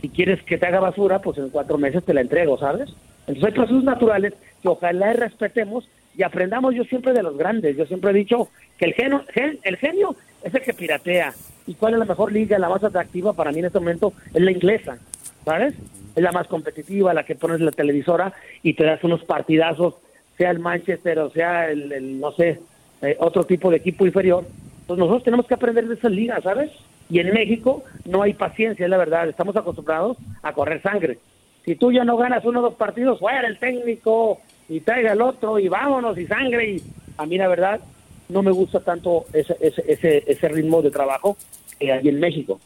Si 0.00 0.08
quieres 0.08 0.42
que 0.42 0.58
te 0.58 0.66
haga 0.66 0.80
basura, 0.80 1.20
pues 1.20 1.38
en 1.38 1.50
cuatro 1.50 1.78
meses 1.78 2.04
te 2.04 2.14
la 2.14 2.20
entrego, 2.20 2.58
¿sabes? 2.58 2.90
Entonces 3.28 3.44
hay 3.44 3.52
procesos 3.52 3.84
naturales 3.84 4.34
que 4.62 4.68
ojalá 4.68 5.12
respetemos 5.12 5.88
y 6.16 6.22
aprendamos 6.22 6.74
yo 6.74 6.82
siempre 6.84 7.12
de 7.12 7.22
los 7.22 7.36
grandes. 7.36 7.76
Yo 7.76 7.86
siempre 7.86 8.10
he 8.10 8.14
dicho 8.14 8.48
que 8.78 8.86
el 8.86 8.94
genio, 8.94 9.22
gen- 9.32 9.58
el 9.62 9.76
genio 9.76 10.16
es 10.42 10.52
el 10.54 10.62
que 10.62 10.74
piratea. 10.74 11.32
¿Y 11.66 11.74
cuál 11.74 11.94
es 11.94 11.98
la 11.98 12.04
mejor 12.06 12.32
liga, 12.32 12.58
la 12.58 12.68
más 12.68 12.82
atractiva 12.84 13.32
para 13.32 13.52
mí 13.52 13.58
en 13.60 13.66
este 13.66 13.78
momento? 13.80 14.12
Es 14.34 14.40
la 14.42 14.50
inglesa, 14.52 14.98
¿sabes? 15.44 15.74
Es 16.16 16.22
la 16.22 16.32
más 16.32 16.48
competitiva, 16.48 17.14
la 17.14 17.24
que 17.24 17.34
pones 17.34 17.60
la 17.60 17.70
televisora 17.70 18.32
y 18.62 18.72
te 18.72 18.84
das 18.84 19.04
unos 19.04 19.22
partidazos, 19.24 19.94
sea 20.36 20.50
el 20.50 20.58
Manchester 20.58 21.18
o 21.18 21.30
sea 21.30 21.70
el, 21.70 22.18
no 22.18 22.32
sé, 22.32 22.58
eh, 23.02 23.16
otro 23.20 23.44
tipo 23.44 23.70
de 23.70 23.76
equipo 23.76 24.06
inferior. 24.06 24.44
Pues 24.86 24.98
nosotros 24.98 25.24
tenemos 25.24 25.46
que 25.46 25.54
aprender 25.54 25.86
de 25.86 25.94
esas 25.94 26.10
ligas, 26.10 26.42
¿sabes? 26.42 26.70
Y 27.10 27.20
en 27.20 27.32
México 27.32 27.84
no 28.04 28.22
hay 28.22 28.32
paciencia, 28.32 28.84
es 28.84 28.90
la 28.90 28.96
verdad. 28.96 29.28
Estamos 29.28 29.56
acostumbrados 29.56 30.16
a 30.42 30.52
correr 30.52 30.80
sangre. 30.82 31.18
Si 31.64 31.74
tú 31.74 31.92
ya 31.92 32.04
no 32.04 32.16
ganas 32.16 32.44
uno 32.44 32.60
o 32.60 32.62
dos 32.62 32.74
partidos, 32.74 33.18
fuera 33.18 33.46
el 33.46 33.58
técnico 33.58 34.40
y 34.68 34.80
traiga 34.80 35.12
el 35.12 35.20
otro 35.20 35.58
y 35.58 35.68
vámonos 35.68 36.16
y 36.18 36.26
sangre. 36.26 36.70
Y 36.70 36.82
a 37.18 37.26
mí 37.26 37.36
la 37.36 37.48
verdad 37.48 37.80
no 38.28 38.42
me 38.42 38.50
gusta 38.50 38.80
tanto 38.80 39.26
ese, 39.32 39.56
ese, 39.60 39.84
ese, 39.86 40.24
ese 40.26 40.48
ritmo 40.48 40.82
de 40.82 40.90
trabajo 40.90 41.36
que 41.78 41.92
hay 41.92 42.08
en 42.08 42.20
México. 42.20 42.60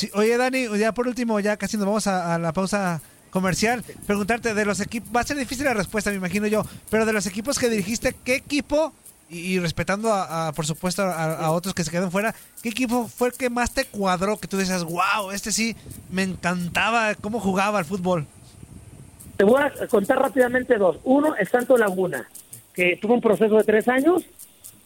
Sí, 0.00 0.08
oye, 0.14 0.34
Dani, 0.38 0.66
ya 0.78 0.94
por 0.94 1.06
último, 1.06 1.40
ya 1.40 1.58
casi 1.58 1.76
nos 1.76 1.84
vamos 1.84 2.06
a, 2.06 2.38
la 2.38 2.54
pausa 2.54 3.02
comercial. 3.28 3.84
Preguntarte 4.06 4.54
de 4.54 4.64
los 4.64 4.80
equipos, 4.80 5.14
va 5.14 5.20
a 5.20 5.24
ser 5.24 5.36
difícil 5.36 5.66
la 5.66 5.74
respuesta, 5.74 6.08
me 6.08 6.16
imagino 6.16 6.46
yo, 6.46 6.64
pero 6.88 7.04
de 7.04 7.12
los 7.12 7.26
equipos 7.26 7.58
que 7.58 7.68
dirigiste, 7.68 8.16
¿qué 8.24 8.36
equipo, 8.36 8.94
y, 9.28 9.58
respetando 9.58 10.10
a, 10.10 10.52
por 10.56 10.64
supuesto 10.64 11.02
a, 11.02 11.50
otros 11.50 11.74
que 11.74 11.84
se 11.84 11.90
quedan 11.90 12.10
fuera, 12.10 12.34
qué 12.62 12.70
equipo 12.70 13.08
fue 13.08 13.28
el 13.28 13.34
que 13.34 13.50
más 13.50 13.74
te 13.74 13.84
cuadró? 13.84 14.38
Que 14.38 14.48
tú 14.48 14.56
decías, 14.56 14.84
wow, 14.84 15.32
este 15.34 15.52
sí, 15.52 15.76
me 16.10 16.22
encantaba 16.22 17.14
cómo 17.16 17.38
jugaba 17.38 17.78
al 17.78 17.84
fútbol. 17.84 18.26
Te 19.36 19.44
voy 19.44 19.60
a 19.60 19.86
contar 19.86 20.18
rápidamente 20.18 20.78
dos. 20.78 20.96
Uno 21.04 21.36
es 21.36 21.50
Santo 21.50 21.76
Laguna, 21.76 22.26
que 22.72 22.96
tuvo 22.96 23.12
un 23.12 23.20
proceso 23.20 23.54
de 23.58 23.64
tres 23.64 23.86
años 23.86 24.24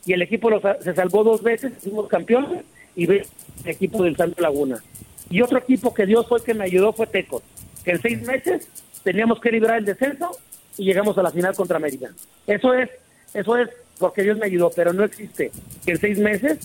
y 0.05 0.12
el 0.12 0.22
equipo 0.22 0.50
se 0.81 0.92
salvó 0.92 1.22
dos 1.22 1.40
veces, 1.40 1.72
fuimos 1.81 2.09
campeones 2.09 2.64
y 2.96 3.07
ve 3.07 3.24
el 3.62 3.70
equipo 3.70 4.03
del 4.03 4.16
Santo 4.16 4.42
Laguna. 4.42 4.83
Y 5.30 5.40
otro 5.40 5.58
equipo 5.58 5.94
que 5.94 6.06
Dios 6.06 6.26
fue 6.28 6.42
que 6.42 6.54
me 6.54 6.64
ayudó 6.64 6.92
fue 6.92 7.06
Tecos, 7.06 7.42
que 7.84 7.92
en 7.92 8.02
seis 8.02 8.22
meses 8.22 8.68
teníamos 9.02 9.40
que 9.40 9.50
librar 9.50 9.78
el 9.78 9.84
descenso 9.84 10.30
y 10.76 10.84
llegamos 10.84 11.16
a 11.18 11.22
la 11.22 11.30
final 11.30 11.54
contra 11.54 11.76
América. 11.76 12.10
Eso 12.46 12.74
es, 12.74 12.90
eso 13.32 13.56
es 13.56 13.70
porque 13.98 14.22
Dios 14.22 14.38
me 14.38 14.46
ayudó, 14.46 14.70
pero 14.74 14.92
no 14.92 15.04
existe 15.04 15.50
que 15.84 15.92
en 15.92 15.98
seis 15.98 16.18
meses 16.18 16.58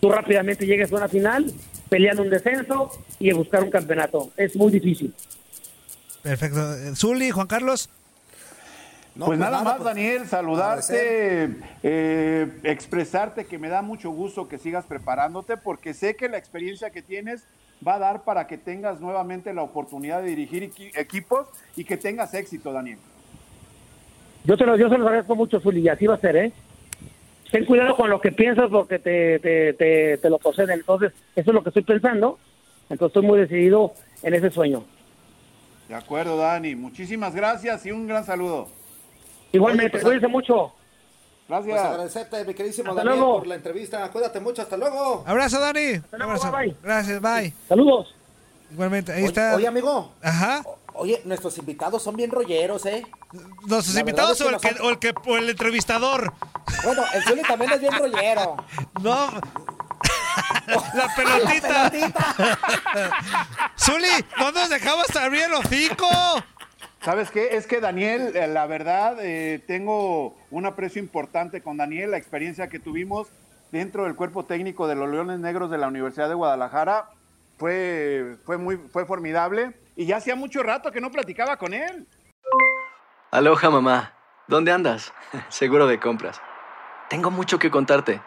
tú 0.00 0.10
rápidamente 0.10 0.66
llegues 0.66 0.92
a 0.92 0.96
una 0.96 1.08
final, 1.08 1.52
peleando 1.88 2.22
un 2.22 2.30
descenso 2.30 2.90
y 3.18 3.30
a 3.30 3.34
buscar 3.34 3.62
un 3.62 3.70
campeonato. 3.70 4.30
Es 4.36 4.56
muy 4.56 4.70
difícil. 4.70 5.12
Perfecto. 6.22 6.60
Zuli, 6.94 7.30
Juan 7.30 7.46
Carlos. 7.46 7.88
pues, 9.14 9.26
pues 9.26 9.38
nada, 9.38 9.62
más, 9.62 9.76
pues, 9.76 9.84
Daniel, 9.84 10.26
saludarte, 10.26 11.56
eh, 11.82 12.48
expresarte 12.62 13.46
que 13.46 13.58
me 13.58 13.68
da 13.68 13.82
mucho 13.82 14.10
gusto 14.10 14.48
que 14.48 14.58
sigas 14.58 14.84
preparándote, 14.84 15.56
porque 15.56 15.94
sé 15.94 16.16
que 16.16 16.28
la 16.28 16.38
experiencia 16.38 16.90
que 16.90 17.02
tienes 17.02 17.44
va 17.86 17.94
a 17.94 17.98
dar 17.98 18.24
para 18.24 18.46
que 18.46 18.58
tengas 18.58 19.00
nuevamente 19.00 19.52
la 19.54 19.62
oportunidad 19.62 20.22
de 20.22 20.28
dirigir 20.28 20.70
equipos 20.94 21.46
y 21.76 21.84
que 21.84 21.96
tengas 21.96 22.34
éxito, 22.34 22.72
Daniel. 22.72 22.98
Yo, 24.44 24.56
te 24.56 24.64
lo, 24.64 24.76
yo 24.76 24.88
se 24.88 24.98
los 24.98 25.06
agradezco 25.06 25.36
mucho, 25.36 25.60
Zuli, 25.60 25.80
y 25.80 25.88
así 25.88 26.06
va 26.06 26.14
a 26.14 26.20
ser, 26.20 26.36
¿eh? 26.36 26.52
Ten 27.50 27.64
cuidado 27.64 27.96
con 27.96 28.08
lo 28.08 28.20
que 28.20 28.32
piensas 28.32 28.70
porque 28.70 28.98
te, 28.98 29.38
te, 29.40 29.72
te, 29.74 30.18
te 30.18 30.30
lo 30.30 30.38
poseen. 30.38 30.70
Entonces, 30.70 31.12
eso 31.34 31.50
es 31.50 31.54
lo 31.54 31.62
que 31.62 31.70
estoy 31.70 31.82
pensando. 31.82 32.38
Entonces, 32.88 33.16
estoy 33.16 33.26
muy 33.26 33.38
decidido 33.40 33.92
en 34.22 34.34
ese 34.34 34.50
sueño. 34.50 34.84
De 35.88 35.94
acuerdo, 35.96 36.36
Dani. 36.36 36.76
Muchísimas 36.76 37.34
gracias 37.34 37.84
y 37.86 37.90
un 37.90 38.06
gran 38.06 38.24
saludo. 38.24 38.68
Igualmente, 39.50 39.90
pues, 39.90 40.04
cuídense 40.04 40.28
mucho. 40.28 40.72
Gracias. 41.50 41.80
Pues 41.80 41.84
agradecerte, 41.84 42.44
mi 42.44 42.54
queridísimo 42.54 42.94
Daniel, 42.94 43.18
por 43.18 43.46
la 43.48 43.56
entrevista. 43.56 44.08
Cuídate 44.10 44.38
mucho. 44.38 44.62
Hasta 44.62 44.76
luego. 44.76 45.24
Abrazo, 45.26 45.58
Dani. 45.58 46.00
Abrazo. 46.12 46.52
Bye, 46.52 46.76
Gracias, 46.80 47.20
bye. 47.20 47.52
Saludos. 47.68 48.14
Igualmente, 48.70 49.12
ahí 49.12 49.24
está. 49.24 49.56
Oye, 49.56 49.66
amigo. 49.66 50.12
Ajá. 50.22 50.62
Oye, 50.94 51.20
nuestros 51.24 51.58
invitados 51.58 52.04
son 52.04 52.14
bien 52.14 52.30
rolleros, 52.30 52.86
¿eh? 52.86 53.04
¿Nuestros 53.66 53.96
invitados 53.96 54.40
o, 54.42 54.50
el 54.50 54.60
que, 54.60 54.76
o, 54.80 54.90
el 54.90 54.98
que, 55.00 55.12
o 55.26 55.36
el 55.36 55.50
entrevistador? 55.50 56.32
Bueno, 56.84 57.02
el 57.14 57.22
Zuli 57.24 57.42
también 57.42 57.72
es 57.72 57.80
bien 57.80 57.98
rollero. 57.98 58.56
No. 59.02 59.28
La 60.94 61.14
pelotita. 61.16 61.82
La 61.82 61.90
pelotita. 61.90 62.58
Zuli, 63.76 64.24
no 64.38 64.52
nos 64.52 64.68
dejabas 64.70 65.16
abrir 65.16 65.42
el 65.42 65.54
hocico. 65.54 66.06
¿Sabes 67.02 67.30
qué? 67.30 67.56
Es 67.56 67.66
que 67.66 67.80
Daniel, 67.80 68.36
eh, 68.36 68.46
la 68.46 68.66
verdad, 68.66 69.16
eh, 69.20 69.58
tengo 69.66 70.36
un 70.50 70.66
aprecio 70.66 71.00
importante 71.00 71.62
con 71.62 71.78
Daniel, 71.78 72.10
la 72.10 72.18
experiencia 72.18 72.68
que 72.68 72.78
tuvimos 72.78 73.28
dentro 73.72 74.04
del 74.04 74.14
cuerpo 74.14 74.44
técnico 74.44 74.86
de 74.86 74.96
los 74.96 75.08
Leones 75.08 75.40
Negros 75.40 75.70
de 75.70 75.78
la 75.78 75.88
Universidad 75.88 76.28
de 76.28 76.34
Guadalajara 76.34 77.08
fue, 77.56 78.36
fue, 78.44 78.58
muy, 78.58 78.76
fue 78.76 79.06
formidable 79.06 79.74
y 79.96 80.04
ya 80.04 80.18
hacía 80.18 80.36
mucho 80.36 80.62
rato 80.62 80.92
que 80.92 81.00
no 81.00 81.10
platicaba 81.10 81.56
con 81.56 81.72
él. 81.72 82.06
Aloha 83.30 83.70
mamá, 83.70 84.12
¿dónde 84.46 84.70
andas? 84.70 85.14
Seguro 85.48 85.86
de 85.86 85.98
compras. 85.98 86.38
Tengo 87.08 87.30
mucho 87.30 87.58
que 87.58 87.70
contarte. 87.70 88.20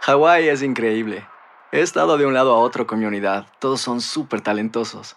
Hawái 0.00 0.46
es 0.48 0.62
increíble. 0.62 1.26
He 1.72 1.80
estado 1.80 2.18
de 2.18 2.26
un 2.26 2.34
lado 2.34 2.54
a 2.54 2.58
otro 2.58 2.86
con 2.86 2.98
mi 2.98 3.06
unidad. 3.06 3.46
Todos 3.60 3.80
son 3.80 4.02
súper 4.02 4.42
talentosos. 4.42 5.16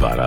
Para, 0.00 0.26